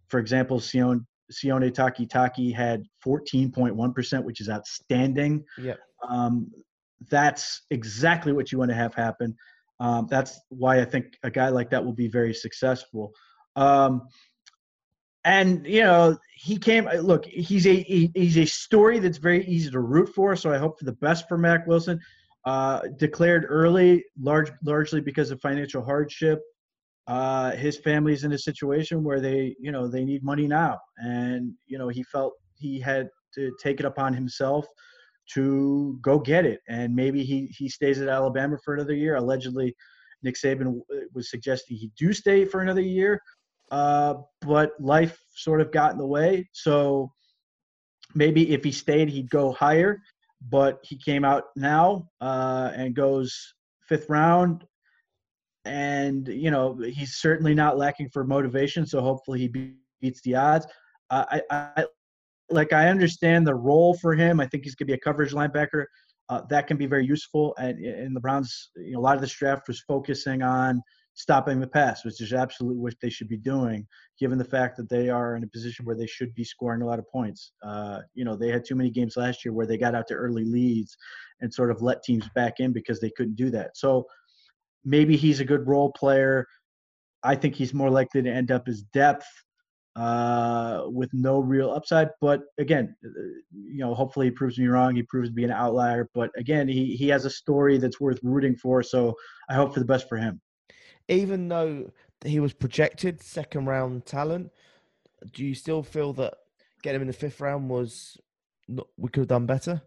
For 0.09 0.19
example, 0.19 0.59
Sione, 0.59 1.05
Sione 1.31 1.71
Takitaki 1.71 2.53
had 2.53 2.83
14.1%, 3.05 4.23
which 4.23 4.41
is 4.41 4.49
outstanding. 4.49 5.43
Yeah. 5.57 5.75
Um, 6.07 6.51
that's 7.09 7.63
exactly 7.71 8.31
what 8.31 8.51
you 8.51 8.59
want 8.59 8.71
to 8.71 8.75
have 8.75 8.93
happen. 8.93 9.35
Um, 9.79 10.07
that's 10.09 10.39
why 10.49 10.79
I 10.79 10.85
think 10.85 11.17
a 11.23 11.31
guy 11.31 11.49
like 11.49 11.69
that 11.71 11.83
will 11.83 11.93
be 11.93 12.07
very 12.07 12.33
successful. 12.33 13.11
Um, 13.55 14.03
and 15.25 15.65
you 15.65 15.81
know, 15.81 16.17
he 16.35 16.57
came. 16.57 16.85
Look, 16.85 17.25
he's 17.25 17.65
a 17.65 17.81
he, 17.81 18.11
he's 18.15 18.37
a 18.37 18.45
story 18.45 18.99
that's 18.99 19.17
very 19.17 19.45
easy 19.45 19.71
to 19.71 19.79
root 19.79 20.09
for. 20.09 20.35
So 20.35 20.53
I 20.53 20.57
hope 20.57 20.79
for 20.79 20.85
the 20.85 20.93
best 20.93 21.27
for 21.27 21.37
Mack 21.37 21.67
Wilson. 21.67 21.99
Uh, 22.45 22.81
declared 22.97 23.43
early, 23.49 24.05
large, 24.21 24.51
largely 24.63 25.01
because 25.01 25.31
of 25.31 25.41
financial 25.41 25.83
hardship. 25.83 26.39
Uh, 27.07 27.51
his 27.51 27.77
family's 27.79 28.23
in 28.23 28.33
a 28.33 28.37
situation 28.37 29.03
where 29.03 29.19
they, 29.19 29.55
you 29.59 29.71
know, 29.71 29.87
they 29.87 30.05
need 30.05 30.23
money 30.23 30.47
now, 30.47 30.77
and 30.97 31.51
you 31.65 31.79
know 31.79 31.87
he 31.87 32.03
felt 32.03 32.33
he 32.53 32.79
had 32.79 33.09
to 33.33 33.51
take 33.61 33.79
it 33.79 33.85
upon 33.85 34.13
himself 34.13 34.67
to 35.33 35.97
go 36.03 36.19
get 36.19 36.45
it, 36.45 36.59
and 36.69 36.95
maybe 36.95 37.23
he 37.23 37.47
he 37.47 37.67
stays 37.67 37.99
at 37.99 38.07
Alabama 38.07 38.57
for 38.63 38.75
another 38.75 38.93
year. 38.93 39.15
Allegedly, 39.15 39.75
Nick 40.21 40.35
Saban 40.35 40.81
was 41.15 41.31
suggesting 41.31 41.77
he 41.77 41.89
do 41.97 42.13
stay 42.13 42.45
for 42.45 42.61
another 42.61 42.81
year, 42.81 43.19
uh, 43.71 44.15
but 44.41 44.71
life 44.79 45.17
sort 45.35 45.61
of 45.61 45.71
got 45.71 45.91
in 45.91 45.97
the 45.97 46.05
way. 46.05 46.47
So 46.53 47.11
maybe 48.13 48.51
if 48.53 48.63
he 48.63 48.71
stayed, 48.71 49.09
he'd 49.09 49.29
go 49.29 49.51
higher 49.51 50.01
but 50.49 50.79
he 50.83 50.97
came 50.97 51.25
out 51.25 51.45
now 51.55 52.07
uh, 52.21 52.71
and 52.75 52.95
goes 52.95 53.53
fifth 53.87 54.09
round. 54.09 54.63
And, 55.65 56.27
you 56.27 56.51
know, 56.51 56.77
he's 56.77 57.15
certainly 57.15 57.55
not 57.55 57.77
lacking 57.77 58.09
for 58.09 58.23
motivation. 58.23 58.85
So 58.85 59.01
hopefully 59.01 59.39
he 59.39 59.75
beats 60.01 60.21
the 60.21 60.35
odds. 60.35 60.67
Uh, 61.09 61.25
I, 61.31 61.41
I, 61.49 61.85
like, 62.49 62.73
I 62.73 62.89
understand 62.89 63.47
the 63.47 63.55
role 63.55 63.95
for 63.95 64.13
him. 64.13 64.39
I 64.39 64.45
think 64.45 64.63
he's 64.63 64.75
going 64.75 64.87
to 64.87 64.91
be 64.91 64.97
a 64.97 64.99
coverage 64.99 65.33
linebacker. 65.33 65.85
Uh, 66.29 66.41
that 66.49 66.67
can 66.67 66.77
be 66.77 66.85
very 66.85 67.05
useful. 67.05 67.55
And 67.57 67.83
in 67.83 68.13
the 68.13 68.19
Browns, 68.19 68.69
you 68.75 68.93
know, 68.93 68.99
a 68.99 69.01
lot 69.01 69.15
of 69.15 69.21
this 69.21 69.33
draft 69.33 69.67
was 69.67 69.81
focusing 69.81 70.43
on 70.43 70.81
stopping 71.15 71.61
the 71.61 71.67
pass, 71.67 72.03
which 72.03 72.21
is 72.21 72.33
absolutely 72.33 72.77
what 72.77 72.93
they 73.01 73.09
should 73.09 73.29
be 73.29 73.37
doing, 73.37 73.87
given 74.19 74.37
the 74.37 74.43
fact 74.43 74.75
that 74.77 74.89
they 74.89 75.09
are 75.09 75.35
in 75.35 75.43
a 75.43 75.47
position 75.47 75.85
where 75.85 75.95
they 75.95 76.05
should 76.05 76.35
be 76.35 76.43
scoring 76.43 76.81
a 76.81 76.85
lot 76.85 76.99
of 76.99 77.09
points. 77.09 77.53
Uh, 77.63 78.01
you 78.13 78.25
know, 78.25 78.35
they 78.35 78.49
had 78.49 78.65
too 78.65 78.75
many 78.75 78.89
games 78.89 79.15
last 79.15 79.43
year 79.43 79.53
where 79.53 79.65
they 79.65 79.77
got 79.77 79.95
out 79.95 80.07
to 80.07 80.13
early 80.13 80.43
leads 80.43 80.95
and 81.39 81.53
sort 81.53 81.71
of 81.71 81.81
let 81.81 82.03
teams 82.03 82.27
back 82.35 82.59
in 82.59 82.73
because 82.73 82.99
they 82.99 83.09
couldn't 83.15 83.35
do 83.35 83.49
that. 83.49 83.77
So 83.77 84.05
maybe 84.83 85.15
he's 85.15 85.39
a 85.39 85.45
good 85.45 85.65
role 85.65 85.91
player. 85.93 86.45
I 87.23 87.35
think 87.35 87.55
he's 87.55 87.73
more 87.73 87.89
likely 87.89 88.21
to 88.21 88.29
end 88.29 88.51
up 88.51 88.67
as 88.67 88.83
depth 88.93 89.25
uh, 89.95 90.83
with 90.87 91.09
no 91.13 91.39
real 91.39 91.71
upside. 91.71 92.09
But 92.19 92.41
again, 92.57 92.93
uh, 93.05 93.09
you 93.53 93.79
know, 93.79 93.93
hopefully 93.93 94.27
he 94.27 94.31
proves 94.31 94.59
me 94.59 94.67
wrong. 94.67 94.93
He 94.95 95.03
proves 95.03 95.29
to 95.29 95.33
be 95.33 95.45
an 95.45 95.51
outlier. 95.51 96.09
But 96.13 96.31
again, 96.35 96.67
he 96.67 96.97
he 96.97 97.07
has 97.07 97.23
a 97.23 97.29
story 97.29 97.77
that's 97.77 98.01
worth 98.01 98.19
rooting 98.21 98.57
for. 98.57 98.83
So 98.83 99.15
I 99.49 99.53
hope 99.53 99.73
for 99.73 99.79
the 99.79 99.85
best 99.85 100.09
for 100.09 100.17
him 100.17 100.41
even 101.07 101.47
though 101.47 101.91
he 102.23 102.39
was 102.39 102.53
projected 102.53 103.21
second 103.21 103.65
round 103.65 104.05
talent, 104.05 104.51
do 105.33 105.43
you 105.45 105.55
still 105.55 105.83
feel 105.83 106.13
that 106.13 106.33
getting 106.81 106.97
him 106.97 107.01
in 107.03 107.07
the 107.07 107.13
fifth 107.13 107.41
round 107.41 107.69
was 107.69 108.17
not, 108.67 108.87
we 108.97 109.09
could 109.09 109.21
have 109.21 109.27
done 109.27 109.45
better? 109.45 109.81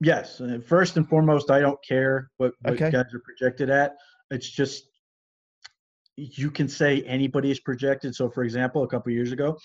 Yes. 0.00 0.40
First 0.66 0.96
and 0.96 1.08
foremost, 1.08 1.50
I 1.50 1.60
don't 1.60 1.82
care 1.86 2.30
what, 2.36 2.52
what 2.62 2.74
okay. 2.74 2.90
guys 2.90 3.14
are 3.14 3.22
projected 3.24 3.70
at. 3.70 3.96
It's 4.30 4.48
just 4.48 4.88
you 6.16 6.50
can 6.50 6.68
say 6.68 7.02
anybody 7.02 7.50
is 7.50 7.60
projected. 7.60 8.14
So, 8.14 8.28
for 8.30 8.42
example, 8.42 8.82
a 8.82 8.88
couple 8.88 9.12
years 9.12 9.32
ago, 9.32 9.58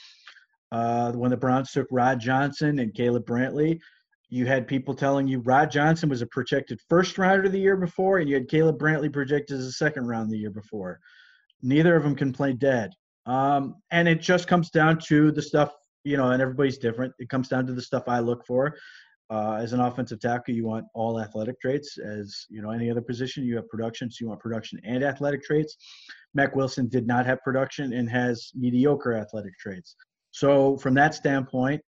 uh, 0.71 1.11
when 1.13 1.31
the 1.31 1.37
Browns 1.37 1.71
took 1.71 1.87
Rod 1.91 2.19
Johnson 2.19 2.79
and 2.79 2.93
Caleb 2.93 3.25
Brantley, 3.25 3.79
you 4.31 4.45
had 4.45 4.65
people 4.65 4.95
telling 4.95 5.27
you 5.27 5.39
Rod 5.39 5.69
Johnson 5.69 6.07
was 6.07 6.21
a 6.21 6.25
projected 6.25 6.79
first 6.87 7.17
rounder 7.17 7.49
the 7.49 7.59
year 7.59 7.75
before, 7.75 8.19
and 8.19 8.29
you 8.29 8.35
had 8.35 8.47
Caleb 8.47 8.79
Brantley 8.79 9.11
projected 9.11 9.59
as 9.59 9.65
a 9.65 9.73
second 9.73 10.07
round 10.07 10.31
the 10.31 10.37
year 10.37 10.49
before. 10.49 11.01
Neither 11.61 11.97
of 11.97 12.03
them 12.03 12.15
can 12.15 12.31
play 12.31 12.53
dead. 12.53 12.91
Um, 13.25 13.75
and 13.91 14.07
it 14.07 14.21
just 14.21 14.47
comes 14.47 14.69
down 14.69 14.99
to 15.07 15.33
the 15.33 15.41
stuff, 15.41 15.73
you 16.05 16.15
know, 16.15 16.31
and 16.31 16.41
everybody's 16.41 16.77
different. 16.77 17.13
It 17.19 17.27
comes 17.27 17.49
down 17.49 17.67
to 17.67 17.73
the 17.73 17.81
stuff 17.81 18.05
I 18.07 18.19
look 18.19 18.45
for. 18.47 18.73
Uh, 19.29 19.59
as 19.61 19.73
an 19.73 19.81
offensive 19.81 20.21
tackle, 20.21 20.55
you 20.55 20.65
want 20.65 20.85
all 20.93 21.19
athletic 21.19 21.59
traits. 21.59 21.97
As 21.97 22.45
you 22.49 22.61
know, 22.61 22.71
any 22.71 22.89
other 22.89 23.01
position, 23.01 23.43
you 23.43 23.57
have 23.57 23.67
production, 23.67 24.09
so 24.09 24.17
you 24.21 24.29
want 24.29 24.39
production 24.39 24.79
and 24.85 25.03
athletic 25.03 25.43
traits. 25.43 25.75
Mack 26.33 26.55
Wilson 26.55 26.87
did 26.87 27.05
not 27.05 27.25
have 27.25 27.41
production 27.43 27.91
and 27.91 28.09
has 28.09 28.51
mediocre 28.55 29.13
athletic 29.13 29.57
traits. 29.59 29.95
So, 30.31 30.77
from 30.77 30.93
that 30.93 31.13
standpoint, 31.13 31.81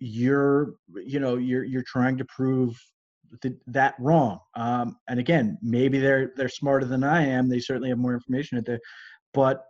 you're 0.00 0.74
you 1.04 1.20
know 1.20 1.36
you're 1.36 1.64
you're 1.64 1.84
trying 1.86 2.16
to 2.16 2.24
prove 2.24 2.76
th- 3.42 3.54
that 3.66 3.94
wrong 3.98 4.38
um, 4.54 4.96
and 5.08 5.18
again 5.18 5.58
maybe 5.62 5.98
they're 5.98 6.32
they're 6.36 6.48
smarter 6.48 6.86
than 6.86 7.02
i 7.02 7.24
am 7.24 7.48
they 7.48 7.58
certainly 7.58 7.88
have 7.88 7.98
more 7.98 8.14
information 8.14 8.58
at 8.58 8.64
the 8.64 8.78
but 9.34 9.64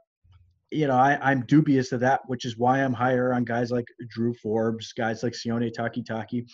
you 0.71 0.87
know 0.87 0.97
I, 0.97 1.19
i'm 1.23 1.45
dubious 1.47 1.93
of 1.93 2.01
that 2.01 2.21
which 2.27 2.45
is 2.45 2.59
why 2.59 2.83
i'm 2.83 2.93
higher 2.93 3.33
on 3.33 3.45
guys 3.45 3.71
like 3.71 3.87
drew 4.11 4.35
forbes 4.35 4.93
guys 4.93 5.23
like 5.23 5.33
sione 5.33 5.73
takitaki. 5.75 6.47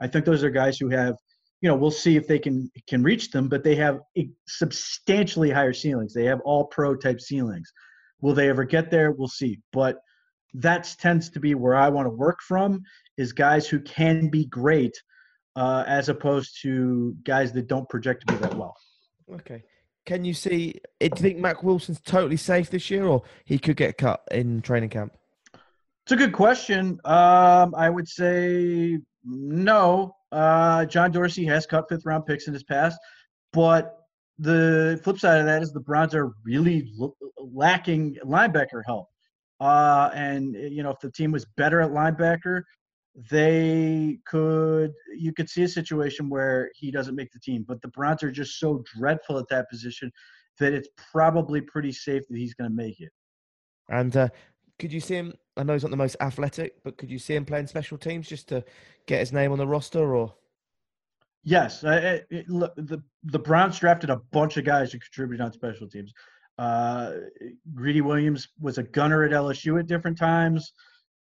I 0.00 0.06
think 0.06 0.24
those 0.24 0.44
are 0.44 0.50
guys 0.50 0.78
who 0.78 0.90
have 0.90 1.16
you 1.62 1.68
know 1.68 1.76
we'll 1.76 1.90
see 1.90 2.16
if 2.16 2.26
they 2.26 2.38
can 2.38 2.70
can 2.86 3.02
reach 3.02 3.30
them 3.30 3.48
but 3.48 3.64
they 3.64 3.76
have 3.76 4.00
substantially 4.46 5.50
higher 5.50 5.72
ceilings. 5.72 6.12
They 6.12 6.24
have 6.24 6.40
all 6.44 6.66
pro 6.66 6.96
type 6.96 7.20
ceilings. 7.20 7.72
Will 8.20 8.34
they 8.34 8.48
ever 8.50 8.64
get 8.64 8.90
there? 8.90 9.12
We'll 9.12 9.28
see 9.28 9.58
but 9.72 9.98
that 10.54 10.94
tends 10.98 11.30
to 11.30 11.40
be 11.40 11.54
where 11.54 11.74
I 11.74 11.88
want 11.88 12.06
to 12.06 12.10
work 12.10 12.40
from 12.46 12.82
is 13.16 13.32
guys 13.32 13.68
who 13.68 13.80
can 13.80 14.28
be 14.28 14.46
great 14.46 14.96
uh, 15.56 15.84
as 15.86 16.08
opposed 16.08 16.60
to 16.62 17.14
guys 17.24 17.52
that 17.52 17.66
don't 17.66 17.88
project 17.88 18.26
to 18.26 18.32
be 18.32 18.38
that 18.40 18.54
well. 18.54 18.76
Okay. 19.32 19.62
Can 20.04 20.24
you 20.24 20.34
see? 20.34 20.80
Eh, 21.00 21.08
do 21.08 21.14
you 21.16 21.22
think 21.22 21.38
Mack 21.38 21.62
Wilson's 21.62 22.00
totally 22.00 22.36
safe 22.36 22.70
this 22.70 22.90
year, 22.90 23.04
or 23.04 23.22
he 23.44 23.58
could 23.58 23.76
get 23.76 23.98
cut 23.98 24.22
in 24.30 24.60
training 24.62 24.90
camp? 24.90 25.12
It's 26.04 26.12
a 26.12 26.16
good 26.16 26.32
question. 26.32 26.98
Um, 27.04 27.74
I 27.76 27.88
would 27.88 28.08
say 28.08 28.98
no. 29.24 30.16
Uh, 30.32 30.84
John 30.86 31.12
Dorsey 31.12 31.44
has 31.44 31.66
cut 31.66 31.88
fifth 31.88 32.04
round 32.04 32.26
picks 32.26 32.48
in 32.48 32.54
his 32.54 32.64
past, 32.64 32.98
but 33.52 33.96
the 34.38 35.00
flip 35.04 35.18
side 35.18 35.38
of 35.38 35.46
that 35.46 35.62
is 35.62 35.72
the 35.72 35.80
Browns 35.80 36.14
are 36.14 36.32
really 36.44 36.90
l- 37.00 37.16
lacking 37.38 38.16
linebacker 38.24 38.82
help. 38.84 39.08
Uh, 39.60 40.10
and 40.12 40.54
you 40.54 40.82
know, 40.82 40.90
if 40.90 40.98
the 40.98 41.12
team 41.12 41.30
was 41.30 41.44
better 41.56 41.80
at 41.80 41.90
linebacker, 41.90 42.62
they 43.14 44.18
could 44.26 44.92
you 45.14 45.32
could 45.32 45.48
see 45.48 45.62
a 45.62 45.68
situation 45.68 46.30
where 46.30 46.70
he 46.74 46.90
doesn't 46.90 47.14
make 47.14 47.30
the 47.32 47.38
team. 47.38 47.64
But 47.66 47.82
the 47.82 47.88
Browns 47.88 48.22
are 48.22 48.30
just 48.30 48.58
so 48.58 48.82
dreadful 48.96 49.38
at 49.38 49.48
that 49.48 49.68
position 49.68 50.10
that 50.58 50.72
it's 50.72 50.88
probably 51.12 51.60
pretty 51.60 51.92
safe 51.92 52.22
that 52.28 52.36
he's 52.36 52.54
going 52.54 52.70
to 52.70 52.76
make 52.76 53.00
it. 53.00 53.10
And 53.88 54.16
uh, 54.16 54.28
could 54.78 54.92
you 54.92 55.00
see 55.00 55.14
him? 55.14 55.34
I 55.56 55.62
know 55.62 55.74
he's 55.74 55.82
not 55.82 55.90
the 55.90 55.96
most 55.96 56.16
athletic, 56.20 56.82
but 56.82 56.96
could 56.96 57.10
you 57.10 57.18
see 57.18 57.34
him 57.34 57.44
playing 57.44 57.66
special 57.66 57.98
teams 57.98 58.28
just 58.28 58.48
to 58.48 58.64
get 59.06 59.20
his 59.20 59.32
name 59.32 59.52
on 59.52 59.58
the 59.58 59.66
roster? 59.66 60.14
Or 60.14 60.34
yes, 61.44 61.84
it, 61.84 62.26
it, 62.30 62.48
look, 62.48 62.74
the 62.76 63.02
the 63.24 63.38
Browns 63.38 63.78
drafted 63.78 64.08
a 64.08 64.16
bunch 64.32 64.56
of 64.56 64.64
guys 64.64 64.92
who 64.92 64.98
contributed 64.98 65.44
on 65.44 65.52
special 65.52 65.88
teams. 65.88 66.12
Uh, 66.58 67.12
Greedy 67.74 68.00
Williams 68.00 68.48
was 68.60 68.78
a 68.78 68.82
gunner 68.82 69.24
at 69.24 69.32
LSU 69.32 69.78
at 69.78 69.86
different 69.86 70.16
times. 70.16 70.72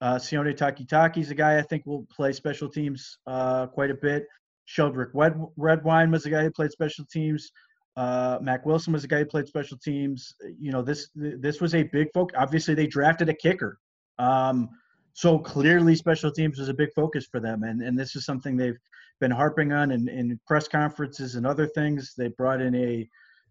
Uh, 0.03 0.17
Sione 0.17 0.53
Takitaki 0.53 1.19
is 1.19 1.31
a 1.31 1.35
guy 1.35 1.59
I 1.59 1.63
think 1.63 1.87
will 1.87 2.05
play 2.11 2.33
special 2.33 2.69
teams 2.69 3.19
uh, 3.29 3.69
quite 3.69 3.91
a 3.93 3.95
bit. 3.95 4.27
Sheldrick 4.67 5.11
Red, 5.15 5.35
Redwine 5.57 6.11
was 6.11 6.27
a 6.27 6.31
guy 6.31 6.43
who 6.43 6.51
played 6.51 6.73
special 6.73 7.05
teams. 7.05 7.53
Uh, 7.97 8.39
Mack 8.43 8.67
Wilson 8.67 8.93
was 8.93 9.05
a 9.05 9.07
guy 9.07 9.21
who 9.21 9.27
played 9.27 9.47
special 9.47 9.79
teams. 9.79 10.35
You 10.59 10.73
know, 10.73 10.83
this 10.83 11.09
this 11.15 11.61
was 11.61 11.77
a 11.77 11.85
big 11.85 12.09
focus. 12.13 12.37
Obviously, 12.37 12.75
they 12.75 12.89
drafted 12.89 13.29
a 13.29 13.35
kicker, 13.35 13.79
um, 14.19 14.69
so 15.13 15.39
clearly 15.39 15.95
special 15.95 16.33
teams 16.33 16.59
was 16.59 16.69
a 16.69 16.75
big 16.75 16.89
focus 16.97 17.29
for 17.31 17.39
them, 17.39 17.63
and 17.63 17.81
and 17.81 17.97
this 17.97 18.17
is 18.17 18.25
something 18.25 18.57
they've 18.57 18.79
been 19.21 19.31
harping 19.31 19.73
on 19.73 19.93
in, 19.93 20.09
in 20.09 20.41
press 20.49 20.67
conferences 20.67 21.37
and 21.37 21.47
other 21.47 21.69
things. 21.69 22.15
They 22.17 22.29
brought 22.29 22.61
in 22.61 22.75
a, 22.75 23.09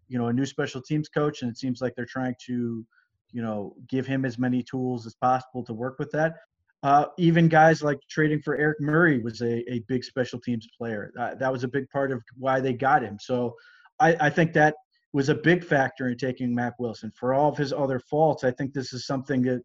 you 0.08 0.18
know, 0.18 0.26
a 0.26 0.32
new 0.32 0.44
special 0.44 0.82
teams 0.82 1.08
coach, 1.08 1.40
and 1.40 1.50
it 1.50 1.56
seems 1.56 1.80
like 1.80 1.94
they're 1.94 2.04
trying 2.04 2.34
to 2.46 2.84
you 3.32 3.42
know, 3.42 3.74
give 3.88 4.06
him 4.06 4.24
as 4.24 4.38
many 4.38 4.62
tools 4.62 5.06
as 5.06 5.14
possible 5.14 5.64
to 5.64 5.72
work 5.72 5.98
with 5.98 6.10
that. 6.12 6.34
Uh, 6.82 7.06
even 7.16 7.46
guys 7.48 7.82
like 7.82 7.98
trading 8.10 8.40
for 8.42 8.56
Eric 8.56 8.80
Murray 8.80 9.22
was 9.22 9.40
a, 9.40 9.72
a 9.72 9.80
big 9.86 10.02
special 10.02 10.40
teams 10.40 10.66
player. 10.76 11.12
Uh, 11.18 11.34
that 11.36 11.52
was 11.52 11.64
a 11.64 11.68
big 11.68 11.88
part 11.90 12.10
of 12.10 12.20
why 12.36 12.60
they 12.60 12.72
got 12.72 13.02
him. 13.02 13.16
So 13.20 13.54
I, 14.00 14.16
I 14.20 14.30
think 14.30 14.52
that 14.54 14.74
was 15.12 15.28
a 15.28 15.34
big 15.34 15.64
factor 15.64 16.08
in 16.08 16.18
taking 16.18 16.52
Mack 16.54 16.74
Wilson. 16.78 17.12
For 17.14 17.34
all 17.34 17.48
of 17.48 17.56
his 17.56 17.72
other 17.72 18.00
faults, 18.00 18.42
I 18.42 18.50
think 18.50 18.72
this 18.72 18.92
is 18.92 19.06
something 19.06 19.42
that 19.42 19.62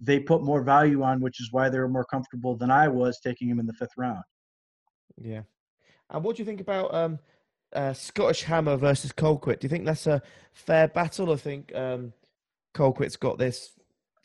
they 0.00 0.18
put 0.18 0.42
more 0.42 0.62
value 0.62 1.02
on, 1.02 1.20
which 1.20 1.40
is 1.40 1.52
why 1.52 1.68
they 1.68 1.78
were 1.78 1.88
more 1.88 2.04
comfortable 2.04 2.56
than 2.56 2.70
I 2.70 2.88
was 2.88 3.20
taking 3.20 3.48
him 3.48 3.60
in 3.60 3.66
the 3.66 3.72
fifth 3.74 3.96
round. 3.96 4.24
Yeah. 5.16 5.42
And 6.10 6.24
what 6.24 6.36
do 6.36 6.42
you 6.42 6.46
think 6.46 6.60
about 6.60 6.92
um, 6.92 7.18
uh, 7.72 7.92
Scottish 7.92 8.42
Hammer 8.42 8.76
versus 8.76 9.12
Colquitt? 9.12 9.60
Do 9.60 9.66
you 9.66 9.68
think 9.68 9.84
that's 9.84 10.06
a 10.06 10.20
fair 10.52 10.88
battle? 10.88 11.32
I 11.32 11.36
think 11.36 11.72
um,– 11.74 12.12
Colquitt's 12.76 13.16
got 13.16 13.38
this 13.38 13.72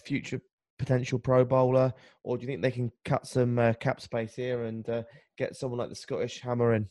future 0.03 0.41
potential 0.77 1.19
Pro 1.19 1.45
Bowler, 1.45 1.93
or 2.23 2.37
do 2.37 2.41
you 2.41 2.47
think 2.47 2.61
they 2.61 2.71
can 2.71 2.91
cut 3.05 3.25
some 3.25 3.57
uh, 3.57 3.73
cap 3.73 4.01
space 4.01 4.35
here 4.35 4.63
and 4.63 4.87
uh, 4.89 5.03
get 5.37 5.55
someone 5.55 5.79
like 5.79 5.89
the 5.89 5.95
Scottish 5.95 6.41
Hammer 6.41 6.73
in? 6.73 6.87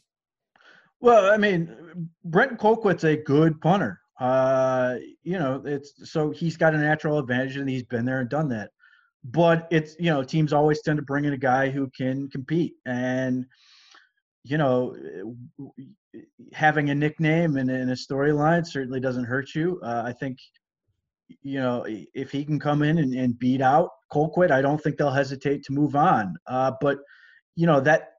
Well, 1.01 1.31
I 1.31 1.37
mean, 1.37 2.09
Britton 2.25 2.57
Colquitt's 2.57 3.05
a 3.05 3.17
good 3.17 3.61
punter. 3.61 4.01
Uh, 4.19 4.97
you 5.23 5.39
know, 5.39 5.63
it's 5.65 6.11
so 6.11 6.31
he's 6.31 6.57
got 6.57 6.75
a 6.75 6.79
natural 6.79 7.19
advantage, 7.19 7.57
and 7.57 7.69
he's 7.69 7.83
been 7.83 8.05
there 8.05 8.21
and 8.21 8.29
done 8.29 8.49
that. 8.51 8.71
But 9.25 9.67
it's 9.71 9.97
you 9.99 10.11
know, 10.11 10.23
teams 10.23 10.53
always 10.53 10.83
tend 10.83 10.99
to 10.99 11.05
bring 11.05 11.25
in 11.25 11.33
a 11.33 11.39
guy 11.39 11.71
who 11.71 11.91
can 11.97 12.29
compete, 12.31 12.75
and 12.87 13.47
you 14.45 14.59
know, 14.59 14.97
having 16.53 16.91
a 16.91 16.95
nickname 16.95 17.57
and, 17.57 17.71
and 17.71 17.91
a 17.91 17.95
storyline 17.95 18.67
certainly 18.67 19.01
doesn't 19.01 19.25
hurt 19.25 19.55
you. 19.55 19.81
Uh, 19.83 20.03
I 20.07 20.13
think 20.13 20.39
you 21.43 21.61
know, 21.61 21.85
if 21.87 22.31
he 22.31 22.45
can 22.45 22.59
come 22.59 22.83
in 22.83 22.99
and, 22.99 23.15
and 23.15 23.39
beat 23.39 23.61
out 23.61 23.91
Colquitt, 24.13 24.51
I 24.51 24.63
don't 24.63 24.83
think 24.83 24.97
they'll 24.97 25.11
hesitate 25.11 25.63
to 25.65 25.73
move 25.73 25.97
on. 25.97 26.37
Uh, 26.47 26.73
but 26.81 26.99
you 27.57 27.67
know 27.67 27.81
that 27.81 28.13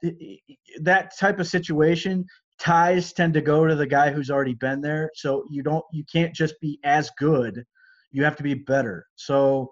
that 0.82 1.18
type 1.18 1.40
of 1.40 1.48
situation, 1.48 2.26
ties 2.62 3.12
tend 3.12 3.34
to 3.34 3.42
go 3.42 3.66
to 3.66 3.76
the 3.76 3.88
guy 3.88 4.12
who's 4.12 4.30
already 4.30 4.54
been 4.54 4.82
there. 4.82 5.10
So 5.16 5.44
you 5.50 5.64
don't, 5.64 5.84
you 5.92 6.04
can't 6.12 6.34
just 6.34 6.60
be 6.62 6.80
as 6.84 7.10
good. 7.18 7.64
You 8.12 8.24
have 8.24 8.36
to 8.36 8.44
be 8.44 8.54
better. 8.54 9.08
So 9.16 9.72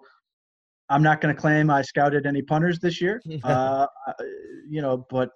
I'm 0.88 1.02
not 1.02 1.20
going 1.20 1.32
to 1.32 1.40
claim 1.40 1.70
I 1.70 1.82
scouted 1.82 2.26
any 2.26 2.42
punters 2.42 2.80
this 2.80 3.00
year. 3.00 3.22
uh, 3.44 3.86
you 4.68 4.82
know, 4.82 5.06
but 5.08 5.30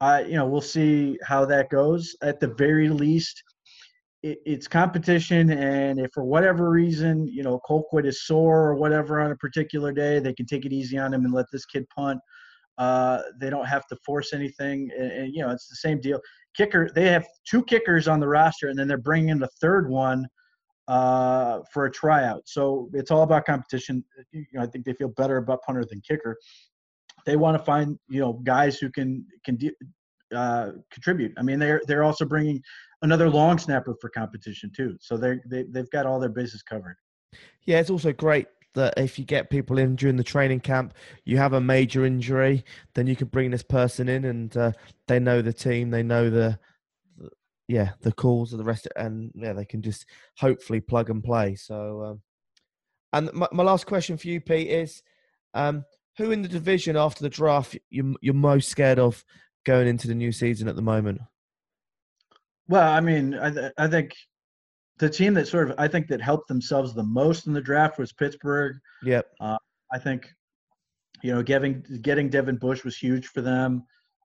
I, 0.00 0.22
you 0.22 0.36
know, 0.36 0.46
we'll 0.46 0.62
see 0.62 1.18
how 1.22 1.44
that 1.44 1.68
goes. 1.68 2.16
At 2.22 2.40
the 2.40 2.48
very 2.48 2.88
least, 2.88 3.42
it, 4.22 4.38
it's 4.44 4.68
competition, 4.68 5.50
and 5.50 6.00
if 6.00 6.10
for 6.12 6.24
whatever 6.24 6.70
reason, 6.70 7.26
you 7.28 7.42
know, 7.42 7.60
Colquitt 7.68 8.06
is 8.06 8.26
sore 8.26 8.68
or 8.68 8.74
whatever 8.74 9.20
on 9.20 9.30
a 9.30 9.36
particular 9.36 9.92
day, 9.92 10.18
they 10.18 10.32
can 10.32 10.46
take 10.46 10.64
it 10.64 10.72
easy 10.72 10.98
on 10.98 11.12
him 11.12 11.24
and 11.24 11.34
let 11.34 11.46
this 11.52 11.66
kid 11.66 11.86
punt. 11.94 12.18
Uh, 12.78 13.22
they 13.40 13.48
don't 13.48 13.66
have 13.66 13.86
to 13.86 13.96
force 14.04 14.32
anything, 14.32 14.90
and, 14.98 15.10
and, 15.10 15.34
you 15.34 15.42
know, 15.42 15.50
it's 15.50 15.68
the 15.68 15.76
same 15.76 16.00
deal. 16.00 16.20
Kicker, 16.56 16.90
they 16.94 17.06
have 17.06 17.26
two 17.48 17.62
kickers 17.64 18.08
on 18.08 18.20
the 18.20 18.28
roster, 18.28 18.68
and 18.68 18.78
then 18.78 18.88
they're 18.88 18.98
bringing 18.98 19.30
in 19.30 19.38
the 19.38 19.48
third 19.60 19.88
one 19.88 20.26
uh, 20.88 21.60
for 21.72 21.86
a 21.86 21.90
tryout. 21.90 22.42
So 22.46 22.88
it's 22.92 23.10
all 23.10 23.22
about 23.22 23.44
competition. 23.44 24.04
You 24.32 24.44
know, 24.54 24.62
I 24.62 24.66
think 24.66 24.84
they 24.84 24.92
feel 24.92 25.08
better 25.08 25.38
about 25.38 25.62
punter 25.62 25.84
than 25.84 26.00
kicker. 26.06 26.36
They 27.24 27.36
want 27.36 27.58
to 27.58 27.64
find 27.64 27.98
you 28.08 28.20
know 28.20 28.34
guys 28.44 28.78
who 28.78 28.90
can 28.90 29.26
can 29.44 29.58
uh, 30.34 30.72
contribute. 30.90 31.32
I 31.38 31.42
mean, 31.42 31.58
they're 31.58 31.80
they're 31.86 32.04
also 32.04 32.24
bringing 32.24 32.62
another 33.02 33.28
long 33.28 33.58
snapper 33.58 33.94
for 34.00 34.08
competition 34.10 34.70
too. 34.74 34.96
So 35.00 35.16
they 35.16 35.38
they 35.46 35.64
they've 35.64 35.90
got 35.90 36.06
all 36.06 36.20
their 36.20 36.28
bases 36.30 36.62
covered. 36.62 36.96
Yeah, 37.64 37.80
it's 37.80 37.90
also 37.90 38.12
great 38.12 38.46
that 38.74 38.94
if 38.96 39.18
you 39.18 39.24
get 39.24 39.50
people 39.50 39.78
in 39.78 39.96
during 39.96 40.16
the 40.16 40.24
training 40.24 40.60
camp, 40.60 40.94
you 41.24 41.38
have 41.38 41.54
a 41.54 41.60
major 41.60 42.04
injury, 42.04 42.64
then 42.94 43.06
you 43.06 43.16
can 43.16 43.28
bring 43.28 43.50
this 43.50 43.62
person 43.62 44.08
in, 44.08 44.26
and 44.26 44.56
uh, 44.56 44.72
they 45.08 45.18
know 45.18 45.40
the 45.42 45.52
team, 45.52 45.90
they 45.90 46.02
know 46.02 46.30
the, 46.30 46.58
the, 47.16 47.30
yeah 47.68 47.92
the 48.02 48.12
calls 48.12 48.52
of 48.52 48.58
the 48.58 48.64
rest, 48.64 48.88
and 48.96 49.32
yeah 49.34 49.52
they 49.52 49.64
can 49.64 49.82
just 49.82 50.06
hopefully 50.38 50.80
plug 50.80 51.10
and 51.10 51.24
play. 51.24 51.54
So, 51.54 52.02
um, 52.02 52.22
and 53.12 53.32
my, 53.32 53.48
my 53.52 53.62
last 53.62 53.86
question 53.86 54.16
for 54.16 54.28
you, 54.28 54.40
Pete, 54.40 54.68
is 54.68 55.02
um, 55.54 55.84
who 56.18 56.30
in 56.30 56.42
the 56.42 56.48
division 56.48 56.96
after 56.96 57.22
the 57.22 57.30
draft 57.30 57.76
you, 57.90 58.16
you're 58.20 58.34
most 58.34 58.68
scared 58.68 58.98
of 58.98 59.24
going 59.64 59.88
into 59.88 60.06
the 60.08 60.14
new 60.14 60.32
season 60.32 60.68
at 60.68 60.76
the 60.76 60.82
moment? 60.82 61.20
Well, 62.68 62.90
I 62.90 63.00
mean, 63.00 63.34
I, 63.34 63.50
th- 63.50 63.72
I 63.78 63.86
think 63.86 64.12
the 64.98 65.08
team 65.08 65.34
that 65.34 65.48
sort 65.48 65.70
of 65.70 65.76
I 65.78 65.88
think 65.88 66.08
that 66.08 66.20
helped 66.20 66.48
themselves 66.48 66.94
the 66.94 67.02
most 67.02 67.46
in 67.46 67.52
the 67.52 67.60
draft 67.60 67.98
was 67.98 68.12
Pittsburgh. 68.12 68.76
Yep. 69.04 69.26
Uh, 69.40 69.58
I 69.92 69.98
think 69.98 70.28
you 71.22 71.34
know 71.34 71.42
getting 71.42 71.84
getting 72.02 72.28
Devin 72.28 72.56
Bush 72.56 72.84
was 72.84 72.96
huge 72.96 73.26
for 73.28 73.40
them. 73.40 73.84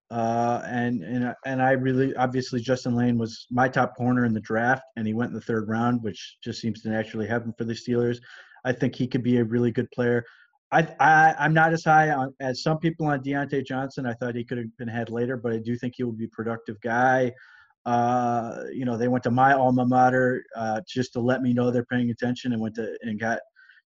Uh, 0.10 0.62
and 0.66 1.04
and 1.04 1.34
and 1.46 1.62
I 1.62 1.72
really 1.72 2.16
obviously 2.16 2.60
Justin 2.60 2.96
Layne 2.96 3.18
was 3.18 3.48
my 3.50 3.70
top 3.70 3.96
corner 3.96 4.26
in 4.26 4.34
the 4.34 4.42
draft, 4.42 4.84
and 4.98 5.08
he 5.08 5.14
went 5.14 5.30
in 5.30 5.36
the 5.36 5.42
third 5.42 5.70
round, 5.70 6.04
which 6.04 6.38
just 6.44 6.60
seems 6.60 6.82
to 6.82 6.90
naturally 6.90 7.28
happen 7.28 7.54
for 7.58 7.64
the 7.64 7.74
Steelers. 7.74 8.18
I 8.66 8.74
think 8.74 8.96
he 8.96 9.08
could 9.08 9.24
be 9.24 9.38
a 9.38 9.44
really 9.44 9.72
good 9.72 9.90
player. 9.92 10.26
I, 10.72 10.88
I 11.00 11.36
I'm 11.40 11.54
not 11.54 11.74
as 11.74 11.84
high 11.86 12.12
on 12.12 12.34
as 12.40 12.64
some 12.64 12.78
people 12.78 13.08
on 13.08 13.24
Diontae 13.24 13.66
Johnson. 13.66 14.06
I 14.06 14.14
thought 14.14 14.36
he 14.36 14.44
could 14.44 14.58
have 14.58 14.78
been 14.78 14.88
had 14.88 15.10
later, 15.10 15.38
but 15.38 15.54
I 15.54 15.58
do 15.58 15.78
think 15.78 15.94
he 15.96 16.04
will 16.04 16.12
be 16.12 16.26
a 16.26 16.30
productive 16.30 16.80
guy. 16.82 17.32
Uh, 17.86 18.64
you 18.72 18.86
know, 18.86 18.98
they 18.98 19.08
went 19.08 19.24
to 19.24 19.32
my 19.32 19.54
alma 19.54 19.86
mater 19.86 20.44
uh, 20.56 20.82
just 20.88 21.14
to 21.14 21.20
let 21.20 21.42
me 21.42 21.54
know 21.54 21.72
they're 21.72 21.86
paying 21.86 22.12
attention, 22.12 22.54
and 22.54 22.62
went 22.62 22.76
to 22.76 22.96
and 23.02 23.20
got 23.20 23.40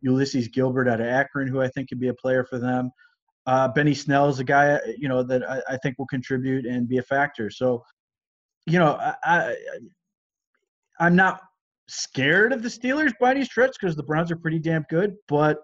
Ulysees 0.05 0.51
Gilbert 0.51 0.87
out 0.87 1.01
of 1.01 1.07
Akron, 1.07 1.47
who 1.47 1.61
I 1.61 1.67
think 1.67 1.89
could 1.89 1.99
be 1.99 2.07
a 2.07 2.13
player 2.13 2.43
for 2.43 2.59
them. 2.59 2.91
Uh, 3.45 3.67
Benny 3.67 3.93
Snell 3.93 4.29
is 4.29 4.39
a 4.39 4.43
guy, 4.43 4.79
you 4.97 5.09
know, 5.09 5.23
that 5.23 5.49
I, 5.49 5.61
I, 5.69 5.77
think 5.77 5.97
will 5.97 6.05
contribute 6.05 6.65
and 6.67 6.87
be 6.87 6.99
a 6.99 7.03
factor. 7.03 7.49
So, 7.49 7.83
you 8.67 8.77
know, 8.77 8.93
I, 8.93 9.15
I 9.23 9.55
I'm 10.99 11.15
not 11.15 11.41
scared 11.87 12.53
of 12.53 12.61
the 12.61 12.69
Steelers 12.69 13.11
by 13.19 13.31
any 13.31 13.43
stretch 13.43 13.75
because 13.79 13.95
the 13.95 14.03
Browns 14.03 14.31
are 14.31 14.37
pretty 14.37 14.59
damn 14.59 14.85
good, 14.89 15.15
but 15.27 15.59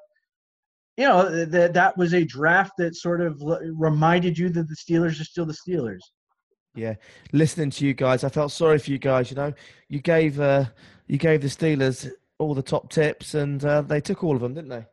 you 0.97 1.05
know 1.05 1.45
that 1.45 1.73
that 1.73 1.95
was 1.95 2.13
a 2.15 2.25
draft 2.25 2.71
that 2.79 2.95
sort 2.95 3.21
of 3.21 3.41
reminded 3.73 4.37
you 4.37 4.49
that 4.49 4.67
the 4.67 4.75
Steelers 4.75 5.21
are 5.21 5.25
still 5.25 5.45
the 5.45 5.53
Steelers. 5.53 6.01
Yeah, 6.77 6.93
listening 7.33 7.71
to 7.71 7.85
you 7.87 7.95
guys, 7.95 8.23
I 8.23 8.29
felt 8.29 8.51
sorry 8.51 8.77
for 8.77 8.91
you 8.91 8.99
guys. 8.99 9.31
You 9.31 9.35
know, 9.35 9.51
you 9.89 9.99
gave 9.99 10.39
uh, 10.39 10.65
you 11.07 11.17
gave 11.17 11.41
the 11.41 11.47
Steelers 11.47 12.07
all 12.37 12.53
the 12.53 12.61
top 12.61 12.91
tips, 12.91 13.33
and 13.33 13.65
uh, 13.65 13.81
they 13.81 13.99
took 13.99 14.23
all 14.23 14.35
of 14.35 14.41
them, 14.41 14.53
didn't 14.53 14.69
they? 14.69 14.85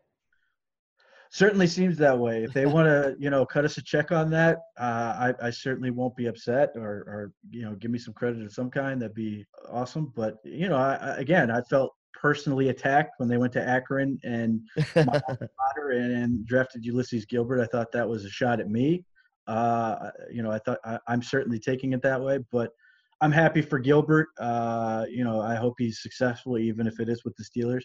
Certainly 1.30 1.66
seems 1.66 1.98
that 1.98 2.18
way. 2.18 2.42
If 2.42 2.54
they 2.54 2.64
want 2.64 2.86
to, 2.86 3.14
you 3.22 3.28
know, 3.28 3.44
cut 3.44 3.66
us 3.66 3.76
a 3.76 3.82
check 3.82 4.12
on 4.12 4.30
that, 4.30 4.60
uh, 4.80 5.34
I, 5.42 5.46
I 5.48 5.50
certainly 5.50 5.90
won't 5.90 6.16
be 6.16 6.24
upset, 6.24 6.70
or, 6.74 7.04
or 7.06 7.32
you 7.50 7.66
know, 7.66 7.74
give 7.74 7.90
me 7.90 7.98
some 7.98 8.14
credit 8.14 8.42
of 8.42 8.50
some 8.50 8.70
kind. 8.70 9.02
That'd 9.02 9.14
be 9.14 9.44
awesome. 9.70 10.10
But 10.16 10.36
you 10.42 10.70
know, 10.70 10.76
I, 10.76 11.16
again, 11.18 11.50
I 11.50 11.60
felt 11.62 11.92
personally 12.14 12.70
attacked 12.70 13.10
when 13.18 13.28
they 13.28 13.36
went 13.36 13.52
to 13.52 13.68
Akron 13.68 14.18
and 14.24 14.62
and 14.96 16.46
drafted 16.46 16.82
Ulysees 16.82 17.28
Gilbert. 17.28 17.60
I 17.60 17.66
thought 17.66 17.92
that 17.92 18.08
was 18.08 18.24
a 18.24 18.30
shot 18.30 18.58
at 18.58 18.70
me. 18.70 19.04
Uh, 19.46 20.10
you 20.32 20.42
know, 20.42 20.50
I 20.50 20.58
thought 20.58 20.78
I, 20.84 20.98
am 21.08 21.22
certainly 21.22 21.58
taking 21.58 21.92
it 21.92 22.02
that 22.02 22.20
way, 22.20 22.38
but 22.50 22.70
I'm 23.20 23.32
happy 23.32 23.62
for 23.62 23.78
Gilbert. 23.78 24.28
Uh, 24.38 25.06
you 25.08 25.24
know, 25.24 25.40
I 25.40 25.54
hope 25.54 25.74
he's 25.78 26.02
successful, 26.02 26.58
even 26.58 26.86
if 26.86 27.00
it 27.00 27.08
is 27.08 27.24
with 27.24 27.34
the 27.36 27.44
Steelers. 27.44 27.82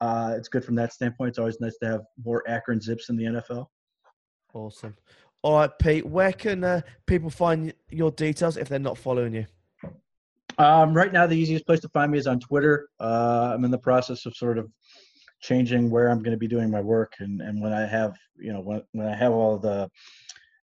Uh, 0.00 0.34
it's 0.36 0.48
good 0.48 0.64
from 0.64 0.74
that 0.74 0.92
standpoint. 0.92 1.30
It's 1.30 1.38
always 1.38 1.60
nice 1.60 1.76
to 1.78 1.86
have 1.86 2.00
more 2.24 2.42
Akron 2.48 2.80
Zips 2.80 3.08
in 3.08 3.16
the 3.16 3.24
NFL. 3.24 3.66
Awesome. 4.52 4.96
All 5.42 5.58
right, 5.58 5.70
Pete. 5.78 6.06
Where 6.06 6.32
can 6.32 6.64
uh, 6.64 6.80
people 7.06 7.30
find 7.30 7.72
your 7.90 8.10
details 8.10 8.56
if 8.56 8.68
they're 8.68 8.78
not 8.78 8.98
following 8.98 9.34
you? 9.34 9.46
Um, 10.58 10.94
right 10.94 11.12
now, 11.12 11.26
the 11.26 11.36
easiest 11.36 11.66
place 11.66 11.80
to 11.80 11.88
find 11.88 12.12
me 12.12 12.18
is 12.18 12.26
on 12.26 12.38
Twitter. 12.38 12.88
Uh, 13.00 13.52
I'm 13.54 13.64
in 13.64 13.70
the 13.70 13.78
process 13.78 14.26
of 14.26 14.36
sort 14.36 14.58
of 14.58 14.70
changing 15.40 15.90
where 15.90 16.08
I'm 16.08 16.18
going 16.18 16.32
to 16.32 16.36
be 16.36 16.46
doing 16.46 16.70
my 16.70 16.80
work, 16.80 17.14
and, 17.18 17.40
and 17.40 17.60
when 17.60 17.72
I 17.72 17.86
have, 17.86 18.16
you 18.36 18.52
know, 18.52 18.60
when, 18.60 18.82
when 18.92 19.06
I 19.06 19.16
have 19.16 19.32
all 19.32 19.58
the 19.58 19.88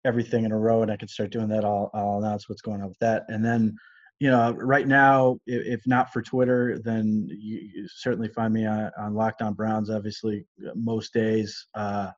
everything 0.07 0.45
in 0.45 0.51
a 0.51 0.57
row 0.57 0.81
and 0.81 0.91
I 0.91 0.97
can 0.97 1.07
start 1.07 1.31
doing 1.31 1.49
that, 1.49 1.65
I'll, 1.65 1.89
I'll 1.93 2.19
announce 2.19 2.47
what's 2.47 2.61
going 2.61 2.81
on 2.81 2.89
with 2.89 2.99
that. 2.99 3.23
And 3.27 3.43
then, 3.43 3.75
you 4.19 4.31
know, 4.31 4.51
right 4.53 4.87
now, 4.87 5.37
if, 5.45 5.81
not 5.85 6.11
for 6.11 6.21
Twitter, 6.21 6.79
then 6.83 7.27
you, 7.29 7.87
certainly 7.95 8.29
find 8.29 8.51
me 8.53 8.65
on, 8.65 9.13
Locked 9.13 9.41
On 9.41 9.53
Browns. 9.53 9.89
Obviously, 9.89 10.45
most 10.75 11.13
days, 11.13 11.67
uh, 11.75 12.09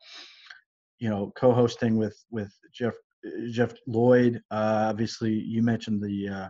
you 0.99 1.09
know, 1.09 1.31
co-hosting 1.35 1.97
with 1.97 2.17
with 2.31 2.51
Jeff 2.73 2.93
Jeff 3.51 3.73
Lloyd. 3.87 4.41
Uh, 4.51 4.87
obviously, 4.89 5.33
you 5.33 5.61
mentioned 5.61 6.01
the 6.01 6.29
uh, 6.29 6.49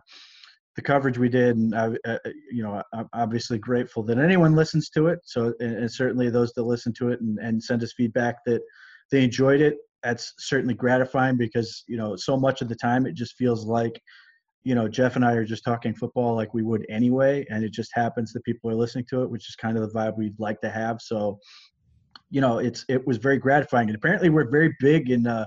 the 0.76 0.82
coverage 0.84 1.18
we 1.18 1.30
did, 1.30 1.58
and 1.58 1.76
I, 1.76 1.90
uh, 2.06 2.18
you 2.52 2.64
know, 2.64 2.82
I'm 2.94 3.10
obviously 3.14 3.58
grateful 3.58 4.04
that 4.04 4.18
anyone 4.20 4.56
listens 4.56 4.90
to 4.92 5.08
it. 5.08 5.20
So, 5.24 5.54
and, 5.60 5.78
and 5.78 5.92
certainly 5.92 6.30
those 6.30 6.54
that 6.54 6.64
listen 6.64 6.94
to 7.00 7.10
it 7.10 7.22
and, 7.22 7.40
and 7.40 7.64
send 7.64 7.82
us 7.84 7.94
feedback 7.98 8.36
that 8.46 8.62
they 9.12 9.24
enjoyed 9.24 9.62
it. 9.62 9.78
That's 10.04 10.34
certainly 10.38 10.74
gratifying 10.74 11.38
because 11.38 11.84
you 11.88 11.98
know, 11.98 12.16
so 12.16 12.38
much 12.38 12.62
of 12.62 12.70
the 12.70 12.76
time 12.76 13.06
it 13.06 13.14
just 13.14 13.36
feels 13.36 13.66
like, 13.66 14.02
you 14.64 14.76
know, 14.76 14.88
Jeff 14.88 15.16
and 15.16 15.26
I 15.26 15.34
are 15.34 15.46
just 15.46 15.64
talking 15.64 15.94
football 15.94 16.36
like 16.36 16.54
we 16.54 16.64
would 16.64 16.86
anyway, 16.90 17.46
and 17.50 17.64
it 17.64 17.72
just 17.72 17.92
happens 17.94 18.34
that 18.34 18.44
people 18.44 18.70
are 18.70 18.76
listening 18.76 19.06
to 19.10 19.24
it, 19.24 19.30
which 19.30 19.48
is 19.50 19.56
kind 19.56 19.78
of 19.78 19.84
the 19.84 19.98
vibe 19.98 20.18
we'd 20.18 20.40
like 20.40 20.62
to 20.62 20.70
have. 20.70 21.02
So, 21.02 21.40
you 22.30 22.42
know, 22.42 22.60
it's 22.60 22.86
it 22.90 23.06
was 23.08 23.18
very 23.18 23.38
gratifying, 23.38 23.90
and 23.90 23.96
apparently 23.96 24.30
we're 24.30 24.50
very 24.50 24.76
big 24.80 25.10
in. 25.10 25.28
Uh, 25.28 25.46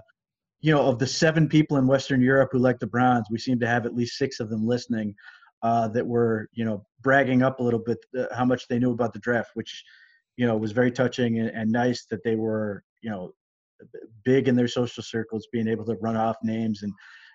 you 0.63 0.73
know, 0.73 0.87
of 0.87 0.99
the 0.99 1.07
seven 1.07 1.49
people 1.49 1.77
in 1.77 1.89
Western 1.89 2.23
Europe 2.23 2.51
who 2.53 2.59
like 2.59 2.79
the 2.79 2.87
Browns, 2.87 3.27
we 3.31 3.37
seem 3.39 3.59
to 3.59 3.67
have 3.67 3.85
at 3.85 3.97
least 3.97 4.17
six 4.17 4.39
of 4.39 4.49
them 4.49 4.65
listening 4.65 5.13
uh, 5.63 5.89
that 5.89 6.07
were, 6.07 6.49
you 6.53 6.65
know, 6.65 6.85
bragging 7.03 7.43
up 7.43 7.59
a 7.59 7.63
little 7.63 7.81
bit 7.81 7.99
uh, 8.19 8.27
how 8.35 8.45
much 8.45 8.69
they 8.69 8.79
knew 8.79 8.93
about 8.93 9.13
the 9.13 9.19
draft, 9.19 9.51
which, 9.55 9.85
you 10.37 10.47
know, 10.47 10.57
was 10.57 10.73
very 10.73 10.91
touching 10.91 11.41
and, 11.41 11.49
and 11.51 11.71
nice 11.71 12.07
that 12.07 12.23
they 12.25 12.37
were, 12.37 12.85
you 13.03 13.11
know, 13.11 13.33
big 14.25 14.49
in 14.49 14.57
their 14.57 14.69
social 14.69 15.03
circles, 15.03 15.49
being 15.53 15.69
able 15.69 15.85
to 15.87 15.97
run 16.01 16.17
off 16.17 16.37
names 16.43 16.83
and 16.83 16.93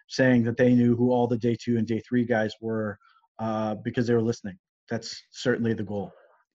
saying 0.10 0.44
that 0.44 0.58
they 0.58 0.74
knew 0.74 0.96
who 0.96 1.12
all 1.12 1.28
the 1.28 1.38
day 1.38 1.56
two 1.60 1.78
and 1.78 1.88
day 1.88 2.02
three 2.08 2.26
guys 2.26 2.54
were 2.62 2.98
uh, 3.40 3.76
because 3.76 4.08
they 4.08 4.14
were 4.14 4.22
listening. 4.22 4.58
That's 4.90 5.22
certainly 5.32 5.74
the 5.74 5.84
goal. 5.84 6.12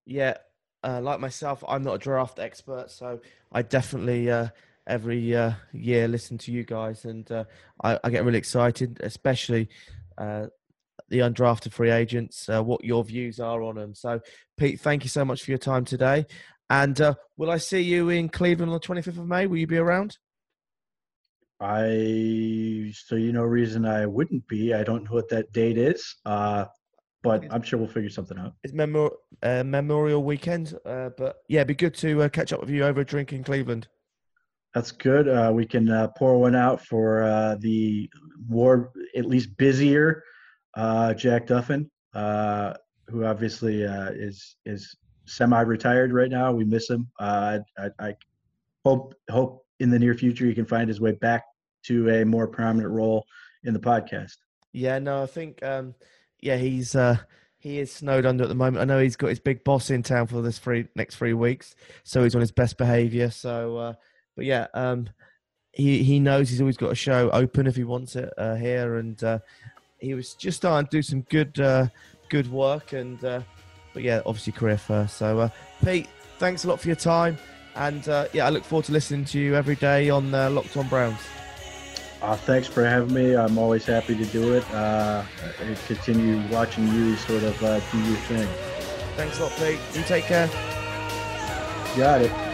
Yeah, 0.07 0.37
uh, 0.83 1.00
like 1.00 1.20
myself, 1.20 1.62
I'm 1.68 1.83
not 1.83 1.94
a 1.94 1.98
draft 1.98 2.38
expert, 2.38 2.90
so 2.90 3.20
I 3.52 3.62
definitely 3.62 4.31
uh, 4.31 4.48
every 4.87 5.35
uh, 5.35 5.52
year 5.72 6.09
listen 6.09 6.38
to 6.38 6.52
you 6.52 6.64
guys, 6.64 7.05
and 7.05 7.31
uh, 7.31 7.44
I, 7.83 7.98
I, 8.02 8.11
get 8.11 8.24
really 8.24 8.38
excited, 8.38 8.98
especially 9.02 9.68
uh, 10.18 10.46
the 11.09 11.20
undrafted 11.20 11.72
free 11.72 11.90
agents, 11.90 12.48
uh, 12.48 12.62
what 12.62 12.85
your 12.85 13.05
views 13.05 13.38
are 13.38 13.62
on 13.62 13.76
them. 13.76 13.94
So, 13.94 14.20
Pete, 14.57 14.81
thank 14.81 15.05
you 15.05 15.09
so 15.09 15.24
much 15.24 15.42
for 15.42 15.50
your 15.50 15.59
time 15.59 15.85
today. 15.85 16.26
And 16.72 16.98
uh, 17.02 17.14
will 17.37 17.50
I 17.50 17.58
see 17.58 17.82
you 17.82 18.08
in 18.08 18.30
Cleveland 18.30 18.72
on 18.72 18.80
the 18.80 18.87
25th 18.87 19.18
of 19.18 19.26
May? 19.26 19.46
Will 19.46 19.58
you 19.58 19.66
be 19.66 19.76
around? 19.76 20.16
I 21.61 22.92
so 22.94 23.14
you 23.14 23.30
know 23.30 23.42
reason 23.42 23.85
I 23.85 24.06
wouldn't 24.06 24.48
be. 24.48 24.72
I 24.72 24.82
don't 24.82 25.04
know 25.04 25.12
what 25.12 25.28
that 25.28 25.52
date 25.52 25.76
is, 25.76 26.16
uh, 26.24 26.64
but 27.22 27.44
I'm 27.50 27.61
sure 27.61 27.78
we'll 27.78 27.88
figure 27.88 28.08
something 28.08 28.38
out. 28.38 28.54
It's 28.64 28.72
Memorial 28.72 29.18
uh, 29.42 29.62
Memorial 29.64 30.24
Weekend, 30.24 30.74
uh, 30.87 31.11
but 31.18 31.37
yeah, 31.46 31.61
it'd 31.61 31.68
be 31.68 31.74
good 31.74 31.94
to 31.96 32.22
uh, 32.22 32.28
catch 32.30 32.54
up 32.54 32.61
with 32.61 32.70
you 32.70 32.85
over 32.85 33.02
a 33.02 33.04
drink 33.04 33.35
in 33.35 33.44
Cleveland. 33.44 33.87
That's 34.74 34.92
good. 34.92 35.28
Uh, 35.28 35.52
we 35.54 35.66
can 35.66 35.90
uh, 35.90 36.08
pour 36.16 36.40
one 36.40 36.56
out 36.56 36.82
for 36.82 37.22
uh, 37.22 37.56
the 37.61 38.08
more, 38.48 38.92
at 39.14 39.26
least 39.26 39.58
busier, 39.58 40.24
uh, 40.74 41.12
Jack 41.12 41.46
Duffin, 41.46 41.90
uh, 42.14 42.72
who 43.08 43.26
obviously 43.26 43.87
uh, 43.87 44.11
is 44.14 44.56
is 44.64 44.96
semi-retired 45.26 46.12
right 46.12 46.30
now. 46.30 46.52
We 46.52 46.64
miss 46.64 46.88
him. 46.88 47.08
I, 47.18 47.61
I, 47.98 48.14
hope 48.85 49.14
hope 49.30 49.64
in 49.78 49.90
the 49.90 49.98
near 49.98 50.12
future 50.12 50.44
he 50.44 50.54
can 50.54 50.66
find 50.66 50.88
his 50.88 51.00
way 51.00 51.12
back 51.12 51.44
to 51.85 52.11
a 52.11 52.24
more 52.24 52.48
prominent 52.48 52.92
role 52.92 53.24
in 53.62 53.72
the 53.72 53.78
podcast. 53.78 54.37
Yeah, 54.72 54.98
no, 54.98 55.22
I 55.22 55.26
think 55.26 55.62
um, 55.62 55.94
yeah 56.40 56.56
he's 56.56 56.96
he 57.58 57.78
is 57.78 57.92
snowed 57.92 58.26
under 58.26 58.42
at 58.42 58.48
the 58.48 58.56
moment. 58.56 58.82
I 58.82 58.85
know 58.85 59.00
he's 59.00 59.14
got 59.14 59.28
his 59.28 59.38
big 59.38 59.62
boss 59.62 59.90
in 59.90 60.02
town 60.02 60.26
for 60.26 60.42
this 60.42 60.58
three 60.58 60.88
next 60.96 61.16
three 61.16 61.35
weeks, 61.35 61.76
so 62.02 62.24
he's 62.24 62.35
on 62.35 62.40
his 62.40 62.50
best 62.50 62.76
behaviour. 62.76 63.30
So 63.30 63.94
but 64.37 64.44
yeah, 64.44 64.66
um, 64.74 65.08
he 65.72 66.02
he 66.02 66.20
knows 66.20 66.48
he's 66.48 66.61
always 66.61 66.76
got 66.76 66.92
a 66.92 66.96
show 66.96 67.30
open 67.30 67.66
if 67.66 67.76
he 67.76 67.85
wants 67.85 68.16
it 68.16 68.32
uh, 68.38 68.54
here, 68.54 68.96
and 68.96 69.22
uh, 69.22 69.38
he 69.98 70.14
was 70.14 70.35
just 70.35 70.58
starting 70.58 70.87
to 70.87 70.96
do 70.96 71.02
some 71.02 71.22
good 71.22 71.58
uh, 71.61 71.87
good 72.28 72.50
work, 72.50 72.92
and 72.92 73.22
uh, 73.24 73.42
but 73.94 74.02
yeah, 74.02 74.22
obviously 74.26 74.52
career 74.52 74.78
first. 74.78 75.16
So 75.16 75.40
uh, 75.40 75.48
Pete, 75.85 76.09
thanks 76.38 76.64
a 76.64 76.68
lot 76.68 76.81
for 76.81 76.88
your 76.88 76.96
time, 76.96 77.37
and 77.76 78.09
uh, 78.09 78.26
yeah, 78.33 78.46
I 78.46 78.50
look 78.50 78.64
forward 78.64 78.87
to 78.87 78.92
listening 78.92 79.24
to 79.26 79.38
you 79.38 79.55
every 79.55 79.76
day 79.76 80.11
on 80.11 80.33
Locked 80.33 80.76
On 80.76 80.88
Browns. 80.88 81.20
Uh, 82.22 82.37
thanks 82.37 82.68
for 82.68 82.85
having 82.85 83.12
me. 83.12 83.35
I'm 83.35 83.59
always 83.59 83.85
happy 83.85 84.16
to 84.16 84.24
do 84.26 84.55
it. 84.55 84.70
Uh, 84.72 85.24
and 85.61 85.76
continue 85.87 86.40
watching 86.52 86.87
you 86.87 87.16
sort 87.16 87.42
of 87.42 87.61
uh, 87.64 87.81
do 87.90 87.98
your 87.98 88.16
thing. 88.28 88.48
Thanks 89.16 89.40
a 89.40 89.42
lot, 89.42 89.52
Pete. 89.57 89.78
You 89.94 90.02
take 90.05 90.24
care. 90.24 90.46
Got 91.96 92.22
it. 92.22 92.51